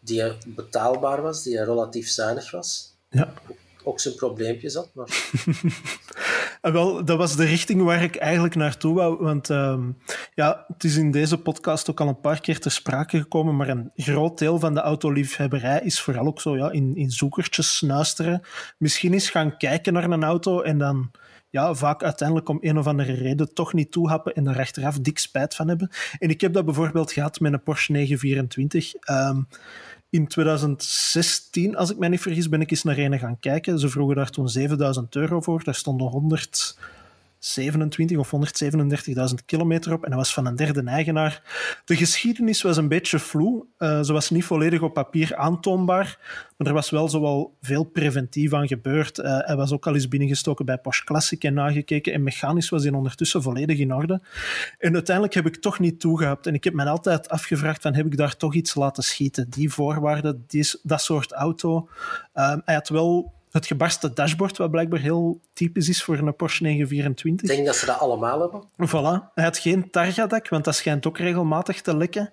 [0.00, 2.96] Die betaalbaar was, die relatief zuinig was.
[3.10, 3.34] Ja
[3.84, 4.90] ook zijn probleempjes had.
[4.94, 5.08] Maar...
[6.72, 9.22] wel, dat was de richting waar ik eigenlijk naartoe wou.
[9.22, 9.98] Want um,
[10.34, 13.68] ja, het is in deze podcast ook al een paar keer ter sprake gekomen, maar
[13.68, 18.40] een groot deel van de autoliefhebberij is vooral ook zo ja, in, in zoekertjes snuisteren.
[18.78, 21.10] Misschien eens gaan kijken naar een auto en dan
[21.50, 25.18] ja, vaak uiteindelijk om een of andere reden toch niet toehappen en er achteraf dik
[25.18, 25.90] spijt van hebben.
[26.18, 28.94] En ik heb dat bijvoorbeeld gehad met een Porsche 924.
[29.10, 29.48] Um,
[30.10, 33.78] in 2016, als ik mij niet vergis, ben ik eens naar een gaan kijken.
[33.78, 35.64] Ze vroegen daar toen 7000 euro voor.
[35.64, 36.78] Daar stonden 100
[37.38, 41.42] 27 of 137.000 kilometer op en dat was van een derde eigenaar.
[41.84, 43.66] De geschiedenis was een beetje vloe.
[43.78, 46.18] Uh, ze was niet volledig op papier aantoonbaar,
[46.56, 49.18] maar er was wel zowel veel preventief aan gebeurd.
[49.18, 52.82] Uh, hij was ook al eens binnengestoken bij Porsche Classic en nagekeken en mechanisch was
[52.82, 54.20] hij ondertussen volledig in orde.
[54.78, 58.06] En uiteindelijk heb ik toch niet toegehapt en ik heb me altijd afgevraagd van heb
[58.06, 59.50] ik daar toch iets laten schieten?
[59.50, 61.88] Die voorwaarden, die, dat soort auto.
[62.34, 66.62] Uh, hij had wel het gebarste dashboard, wat blijkbaar heel typisch is voor een Porsche
[66.62, 67.50] 924.
[67.50, 68.62] Ik denk dat ze dat allemaal hebben.
[68.88, 69.32] Voilà.
[69.34, 72.30] Hij had geen Targa-dak, want dat schijnt ook regelmatig te lekken.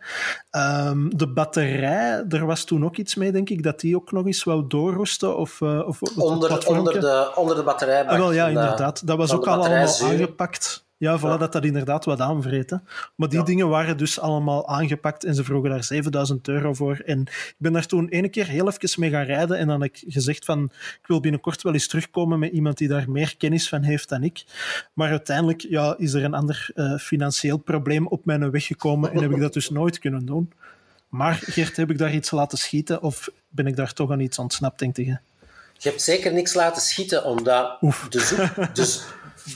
[0.51, 4.25] Um, de batterij, er was toen ook iets mee, denk ik, dat die ook nog
[4.25, 5.37] eens wou doorroesten.
[5.37, 8.05] Of, uh, of onder, onder, de, onder de batterij.
[8.05, 9.07] Ah, wel, ja, inderdaad.
[9.07, 10.84] Dat was ook allemaal aangepakt.
[10.97, 11.37] Ja, voilà, ja.
[11.37, 12.87] dat dat inderdaad wat aanvreten.
[13.15, 13.45] Maar die ja.
[13.45, 17.01] dingen waren dus allemaal aangepakt en ze vroegen daar 7000 euro voor.
[17.05, 19.95] En ik ben daar toen ene keer heel even mee gaan rijden en dan heb
[19.95, 23.69] ik gezegd van ik wil binnenkort wel eens terugkomen met iemand die daar meer kennis
[23.69, 24.43] van heeft dan ik.
[24.93, 29.21] Maar uiteindelijk ja, is er een ander uh, financieel probleem op mijn weg gekomen en
[29.21, 30.51] heb ik dat dus nooit kunnen doen.
[31.09, 34.39] Maar Gert, heb ik daar iets laten schieten of ben ik daar toch aan iets
[34.39, 35.17] ontsnapt, denk je?
[35.77, 38.07] Je hebt zeker niks laten schieten, omdat Oef.
[38.09, 39.03] de, zoek, dus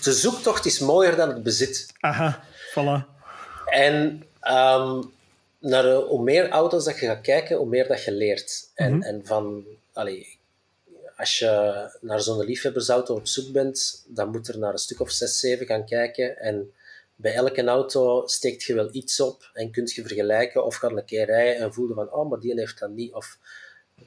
[0.02, 1.88] de zoektocht is mooier dan het bezit.
[2.00, 3.18] Aha, voilà.
[3.66, 5.12] En um,
[5.60, 8.70] naar, uh, hoe meer auto's dat je gaat kijken, hoe meer dat je leert.
[8.76, 9.10] En, mm -hmm.
[9.10, 9.64] en van,
[9.94, 10.38] allee,
[11.16, 15.12] als je naar zo'n liefhebbersauto op zoek bent, dan moet er naar een stuk of
[15.12, 16.38] zes, zeven gaan kijken.
[16.38, 16.74] En
[17.16, 21.06] bij elke auto steekt je wel iets op en kunt je vergelijken of gaat een
[21.06, 23.14] keer rijden en voelde van, oh, maar die heeft dat niet.
[23.14, 23.38] Of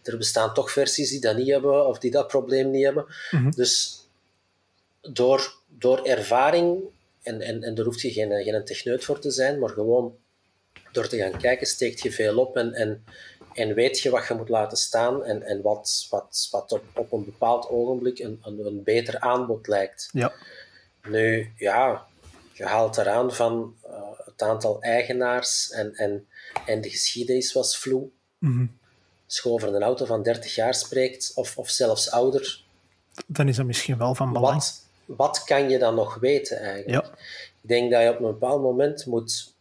[0.03, 3.05] er bestaan toch versies die dat niet hebben of die dat probleem niet hebben.
[3.31, 3.51] Mm -hmm.
[3.51, 4.03] Dus
[5.01, 6.81] door, door ervaring,
[7.23, 10.17] en, en, en daar hoeft je geen, geen techneut voor te zijn, maar gewoon
[10.93, 12.57] door te gaan kijken steekt je veel op.
[12.57, 13.05] En, en
[13.55, 17.13] en weet je wat je moet laten staan en, en wat, wat, wat op, op
[17.13, 20.09] een bepaald ogenblik een, een, een beter aanbod lijkt.
[20.13, 20.33] Ja.
[21.09, 22.07] Nu, ja,
[22.53, 23.93] je haalt eraan van uh,
[24.25, 26.27] het aantal eigenaars en, en,
[26.67, 28.09] en de geschiedenis was vloe.
[28.39, 28.79] Mm
[29.27, 32.65] Als je over een auto van 30 jaar spreekt, of, of zelfs ouder,
[33.27, 34.55] Dan is dat misschien wel van belang.
[34.55, 37.05] wat, wat kan je dan nog weten eigenlijk?
[37.07, 37.13] Ja.
[37.63, 39.55] Ik denk dat je op een bepaald moment moet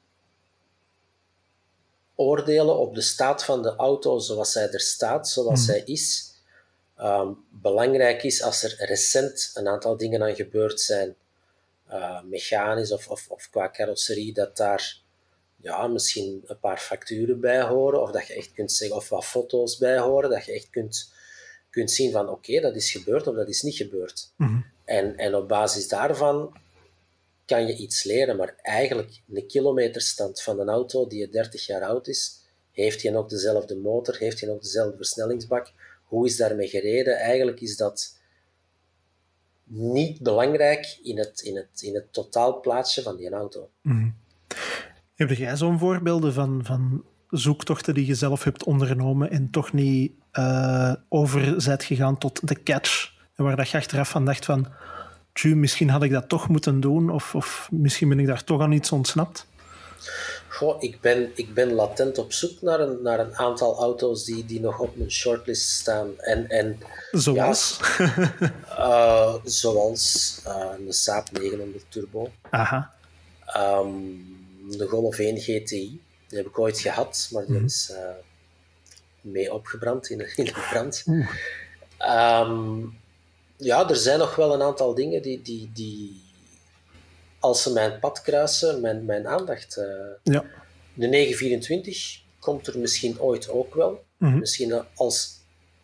[2.15, 5.69] oordelen op de staat van de auto zoals zij er staat, zoals Mhm.
[5.71, 6.29] zij is.
[6.97, 11.15] Ehm, belangrijk is als er recent een aantal dingen aan gebeurd zijn,
[11.87, 14.99] eh, mechanisch of, of, of qua carrosserie, dat daar
[15.55, 19.25] ja, misschien een paar facturen bij horen, of dat je echt kunt zeggen, of wat
[19.25, 21.11] foto's bij horen, dat je echt kunt,
[21.69, 24.31] kunt zien van oké, dat is gebeurd of dat is niet gebeurd.
[24.35, 24.59] Mhm.
[24.91, 26.57] En, en op basis daarvan
[27.45, 32.07] kan je iets leren, maar eigenlijk een kilometerstand van een auto die 30 jaar oud
[32.07, 32.39] is,
[32.71, 35.73] heeft hij nog dezelfde motor, heeft hij nog dezelfde versnellingsbak,
[36.03, 37.17] hoe is daarmee gereden?
[37.17, 38.19] Eigenlijk is dat
[39.63, 43.69] niet belangrijk in het, in het, in het totaalplaatsje van die auto.
[43.81, 44.09] Mhm.
[45.15, 50.11] Heb jij zo'n voorbeelden van, van zoektochten die je zelf hebt ondernomen en toch niet
[50.31, 53.10] eh over gegaan tot de catch?
[53.43, 54.67] Waar dat je achteraf van dacht van,
[55.33, 58.61] tju, misschien had ik dat toch moeten doen of, of misschien ben ik daar toch
[58.61, 59.45] aan iets ontsnapt?
[60.47, 64.45] Goh, ik ben, ik ben latent op zoek naar een, naar een aantal auto's die,
[64.45, 66.19] die nog op mijn shortlist staan.
[66.19, 66.79] En, en
[67.11, 67.79] Zoals?
[68.77, 72.93] eh, zoals eh een Saab 900 Turbo, Aha.
[73.45, 73.89] Ehm,
[74.77, 78.03] de Golf 1 GTI, die heb ik ooit gehad, maar die is eh,
[79.21, 81.05] mee opgebrand in de, in de brand.
[81.97, 82.79] Ehm,
[83.61, 86.21] ja, er zijn nog wel een aantal dingen die, die, die
[87.39, 89.77] als ze mijn pad kruisen, mijn, mijn aandacht.
[89.77, 89.85] eh
[90.33, 90.43] Ja.
[90.93, 94.03] de 924 komt er misschien ooit ook wel.
[94.17, 94.39] Mhm.
[94.39, 95.39] Misschien als,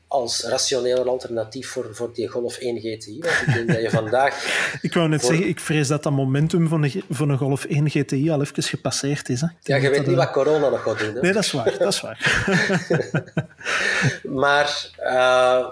[0.07, 3.19] als rationeel alternatief voor, voor die Golf 1 GTI.
[3.19, 4.43] Want ik denk dat je vandaag
[4.81, 7.65] Ik wou net Voor- zeggen, ik vrees dat dat momentum van een, van een Golf
[7.65, 9.41] 1 GTI al even gepasseerd is.
[9.41, 9.47] Hè?
[9.61, 11.13] Ja, je weet niet wat corona nog gaat doen.
[11.15, 11.21] Hè?
[11.21, 11.77] Nee, dat is waar.
[11.77, 12.45] Dat is waar.
[14.43, 15.67] Maar eh,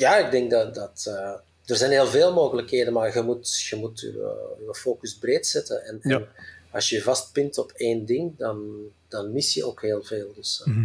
[0.00, 3.76] ja, ik denk dat, dat eh, er zijn heel veel mogelijkheden, maar je moet je,
[3.76, 5.84] moet je, eh, je focus breed zetten.
[5.84, 6.26] En, en
[6.70, 8.66] als je vastpint op één ding, dan,
[9.08, 10.32] dan mis je ook heel veel.
[10.36, 10.84] Dus, Mhm.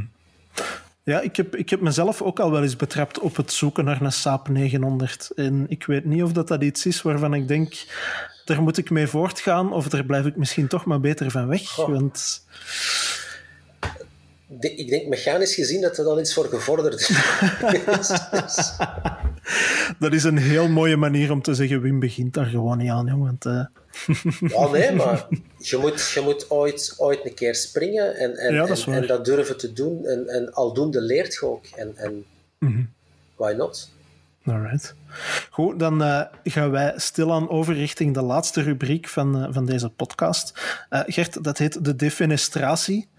[0.56, 0.64] eh,
[1.06, 4.02] Ja, ik heb, ik heb mezelf ook al wel eens betrapt op het zoeken naar
[4.02, 5.32] een Saab 900.
[5.36, 7.74] En ik weet niet of dat, dat iets is waarvan ik denk,
[8.46, 11.70] daar moet ik mee voortgaan, of daar blijf ik misschien toch maar beter van weg.
[11.70, 11.90] Goh.
[11.90, 12.46] Want
[14.60, 17.10] de- ik denk mechanisch gezien dat er al iets voor gevorderd is.
[20.00, 23.06] Dat is een heel mooie manier om te zeggen, Wim begint daar gewoon niet aan.
[23.06, 23.66] Jong, want, eh,
[24.40, 25.28] ja, nee, maar
[25.58, 29.26] je moet, je moet ooit, ooit een keer springen en, en, Ja, dat en, dat
[29.26, 30.06] durven te doen.
[30.06, 31.66] En, en aldoende leert je ook.
[31.76, 32.26] En, en
[32.60, 32.84] mhm.
[33.36, 33.92] why not?
[34.46, 34.96] Alright.
[35.50, 39.90] Goed, dan eh, gaan wij stilaan over richting de laatste rubriek van, eh, van deze
[39.90, 40.54] podcast.
[40.90, 43.10] Gert, dat heet de defenestratie.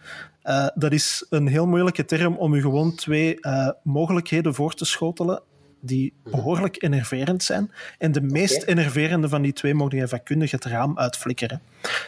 [0.45, 4.85] Eh, dat is een heel moeilijke term om u gewoon twee eh, mogelijkheden voor te
[4.85, 5.43] schotelen
[5.81, 7.71] die behoorlijk enerverend zijn.
[7.99, 11.61] En de meest enerverende van die twee mogen je vakkundig het raam uitflikkeren.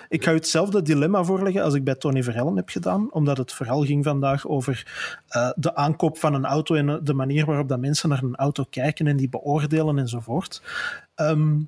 [0.09, 3.53] Ik ga u hetzelfde dilemma voorleggen als ik bij Tony Verhellen heb gedaan, omdat het
[3.53, 4.87] vooral ging vandaag over
[5.29, 8.65] eh, de aankoop van een auto en de manier waarop dat mensen naar een auto
[8.71, 10.63] kijken en die beoordelen enzovoort.
[11.15, 11.59] Ehm,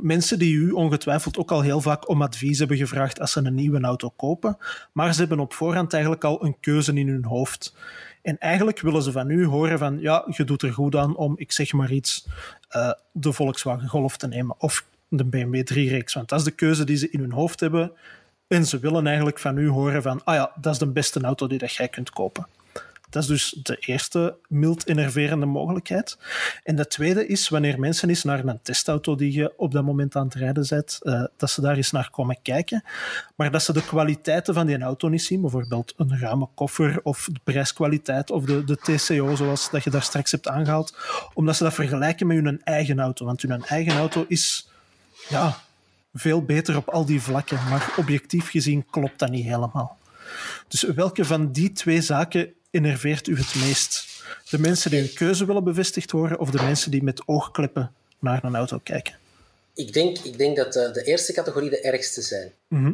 [0.00, 3.54] mensen die u ongetwijfeld ook al heel vaak om advies hebben gevraagd als ze een
[3.54, 4.56] nieuwe auto kopen,
[4.92, 7.74] maar ze hebben op voorhand eigenlijk al een keuze in hun hoofd.
[8.22, 11.34] En eigenlijk willen ze van u horen van, ja, je doet er goed aan om,
[11.36, 12.26] ik zeg maar iets,
[12.68, 16.14] eh, de Volkswagen Golf te nemen of de BMW 3-reeks.
[16.14, 17.92] Want dat is de keuze die ze in hun hoofd hebben.
[18.46, 21.46] En ze willen eigenlijk van u horen van, ah ja, dat is de beste auto
[21.46, 22.46] die dat jij kunt kopen.
[23.16, 26.18] Dat is dus de eerste mild enerverende mogelijkheid.
[26.62, 30.16] En de tweede is wanneer mensen eens naar een testauto die je op dat moment
[30.16, 32.84] aan het rijden bent, eh, dat ze daar eens naar komen kijken,
[33.36, 37.28] maar dat ze de kwaliteiten van die auto niet zien, bijvoorbeeld een ruime koffer of
[37.32, 40.96] de prijskwaliteit of de, de TCO, zoals dat je daar straks hebt aangehaald,
[41.34, 43.24] omdat ze dat vergelijken met hun eigen auto.
[43.24, 44.68] Want hun eigen auto is
[45.28, 45.58] ja,
[46.14, 49.98] veel beter op al die vlakken, maar objectief gezien klopt dat niet helemaal.
[50.68, 54.04] Dus welke van die twee zaken enerveert u het meest?
[54.50, 58.44] De mensen die hun keuze willen bevestigd horen of de mensen die met oogkleppen naar
[58.44, 59.14] een auto kijken?
[59.74, 62.52] Ik denk, ik denk dat de, de eerste categorie de ergste zijn.
[62.68, 62.92] Mhm.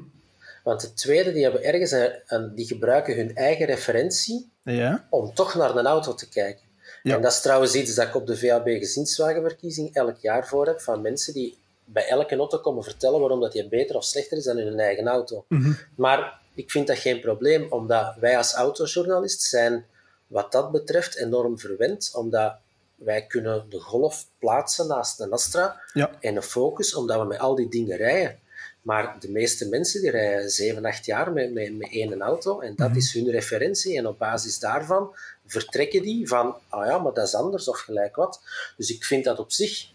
[0.65, 5.35] Want de tweede, die hebben ergens een, een- die gebruiken hun eigen referentie Ja, om
[5.35, 6.63] toch naar een auto te kijken.
[7.03, 7.15] Ja.
[7.17, 10.81] En dat is trouwens iets dat ik op de VAB gezinswagenverkiezing elk jaar voor heb,
[10.81, 14.45] van mensen die bij elke auto komen vertellen waarom dat die beter of slechter is
[14.45, 15.45] dan hun eigen auto.
[15.49, 15.73] Mhm.
[15.95, 19.87] Maar Ik vind dat geen probleem, omdat wij als autojournalist zijn
[20.27, 22.55] wat dat betreft enorm verwend, omdat
[22.95, 26.11] wij kunnen de golf plaatsen naast een Astra Ja.
[26.21, 28.39] en een Focus, omdat we met al die dingen rijden.
[28.83, 32.75] Maar de meeste mensen die rijden 7, 8 jaar met, met, met één auto en
[32.77, 33.97] dat is hun referentie.
[33.99, 35.15] En op basis daarvan
[35.47, 38.41] vertrekken die van, ah ja, maar dat is anders of gelijk wat.
[38.77, 39.87] Dus ik vind dat op zich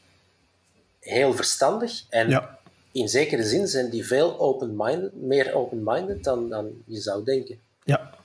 [1.00, 2.04] heel verstandig.
[2.10, 2.57] En Ja.
[2.92, 7.58] In zekere zin zijn die veel open-minded, meer open-minded dan, dan je zou denken.
[7.84, 8.16] Ja.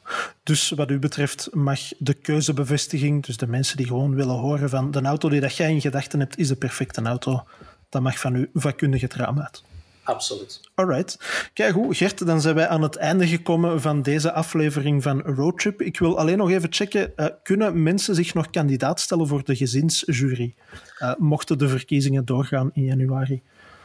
[0.42, 4.90] Dus wat u betreft mag de keuzebevestiging, dus de mensen die gewoon willen horen van
[4.90, 7.44] de auto die dat jij in gedachten hebt, is de perfecte auto,
[7.88, 9.62] dat mag van uw vakkundige het raam uit.
[10.02, 10.60] Absoluut.
[10.74, 11.18] Alright.
[11.52, 15.82] Kijk goed, Gert, dan zijn wij aan het einde gekomen van deze aflevering van Roadtrip.
[15.82, 19.56] Ik wil alleen nog even checken, eh, kunnen mensen zich nog kandidaat stellen voor de
[19.56, 20.54] gezinsjury?
[20.98, 23.42] Eh, mochten de verkiezingen doorgaan in januari?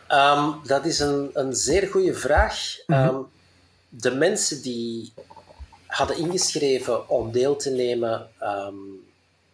[0.08, 2.78] Ehm, dat is een, een zeer goede vraag.
[2.88, 3.20] Ehm,
[3.90, 5.14] de mensen die
[5.86, 8.76] hadden ingeschreven om deel te nemen ehm,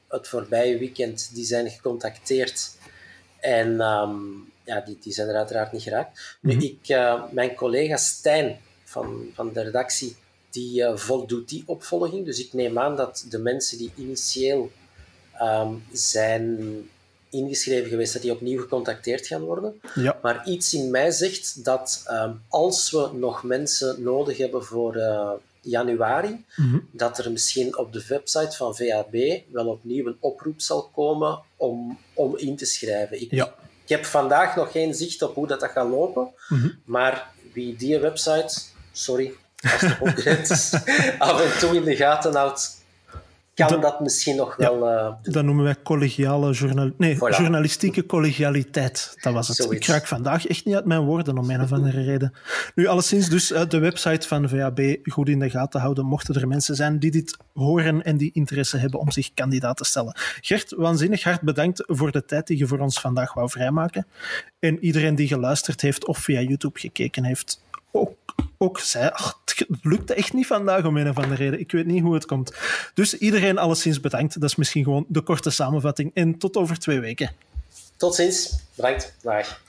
[0.07, 2.71] het voorbije weekend, die zijn gecontacteerd.
[3.39, 3.77] En
[4.65, 6.37] ja, die, die zijn er uiteraard niet geraakt.
[6.41, 10.15] Nu, ik, eh, mijn collega Stijn van, van de redactie,
[10.49, 12.25] die eh, voldoet die opvolging.
[12.25, 14.71] Dus ik neem aan dat de mensen die initieel
[15.91, 16.57] zijn
[17.33, 19.81] ingeschreven geweest, dat die opnieuw gecontacteerd gaan worden.
[19.95, 20.19] Ja.
[20.21, 25.31] Maar iets in mij zegt dat ehm, als we nog mensen nodig hebben voor eh,
[25.61, 26.79] januari, Mhm.
[26.91, 29.15] dat er misschien op de website van VAB
[29.51, 33.21] wel opnieuw een oproep zal komen om, om in te schrijven.
[33.21, 33.45] Ik, Ja.
[33.83, 36.69] ik heb vandaag nog geen zicht op hoe dat, dat gaat lopen, Mhm.
[36.85, 38.59] maar wie die website,
[38.91, 39.33] sorry,
[39.71, 40.49] als de concurrent
[41.19, 42.81] af en toe in de gaten houdt,
[43.53, 45.13] kan Dat- dat, misschien nog wel eh.
[45.21, 46.91] Dat noemen wij collegiale journal...
[46.97, 47.19] nee, Voilà.
[47.37, 49.13] journalistieke collegialiteit.
[49.21, 49.57] Dat was het.
[49.57, 49.87] Zoiets.
[49.87, 52.33] Ik raak vandaag echt niet uit mijn woorden om een of andere reden.
[52.75, 56.47] Nu, alleszins dus eh, de website van VAB goed in de gaten houden, mochten er
[56.47, 60.15] mensen zijn die dit horen en die interesse hebben om zich kandidaat te stellen.
[60.41, 64.07] Gert, waanzinnig hard bedankt voor de tijd die je voor ons vandaag wou vrijmaken.
[64.59, 67.62] En iedereen die geluisterd heeft of via YouTube gekeken heeft,
[67.93, 68.15] ook,
[68.57, 69.09] ook zei,
[69.45, 71.59] het lukte echt niet vandaag om een of andere reden.
[71.59, 72.53] Ik weet niet hoe het komt.
[72.93, 74.33] Dus iedereen alleszins bedankt.
[74.33, 76.11] Dat is misschien gewoon de korte samenvatting.
[76.13, 77.31] En tot over twee weken.
[77.97, 78.59] Tot ziens.
[78.75, 79.15] Bedankt.
[79.21, 79.61] Dag.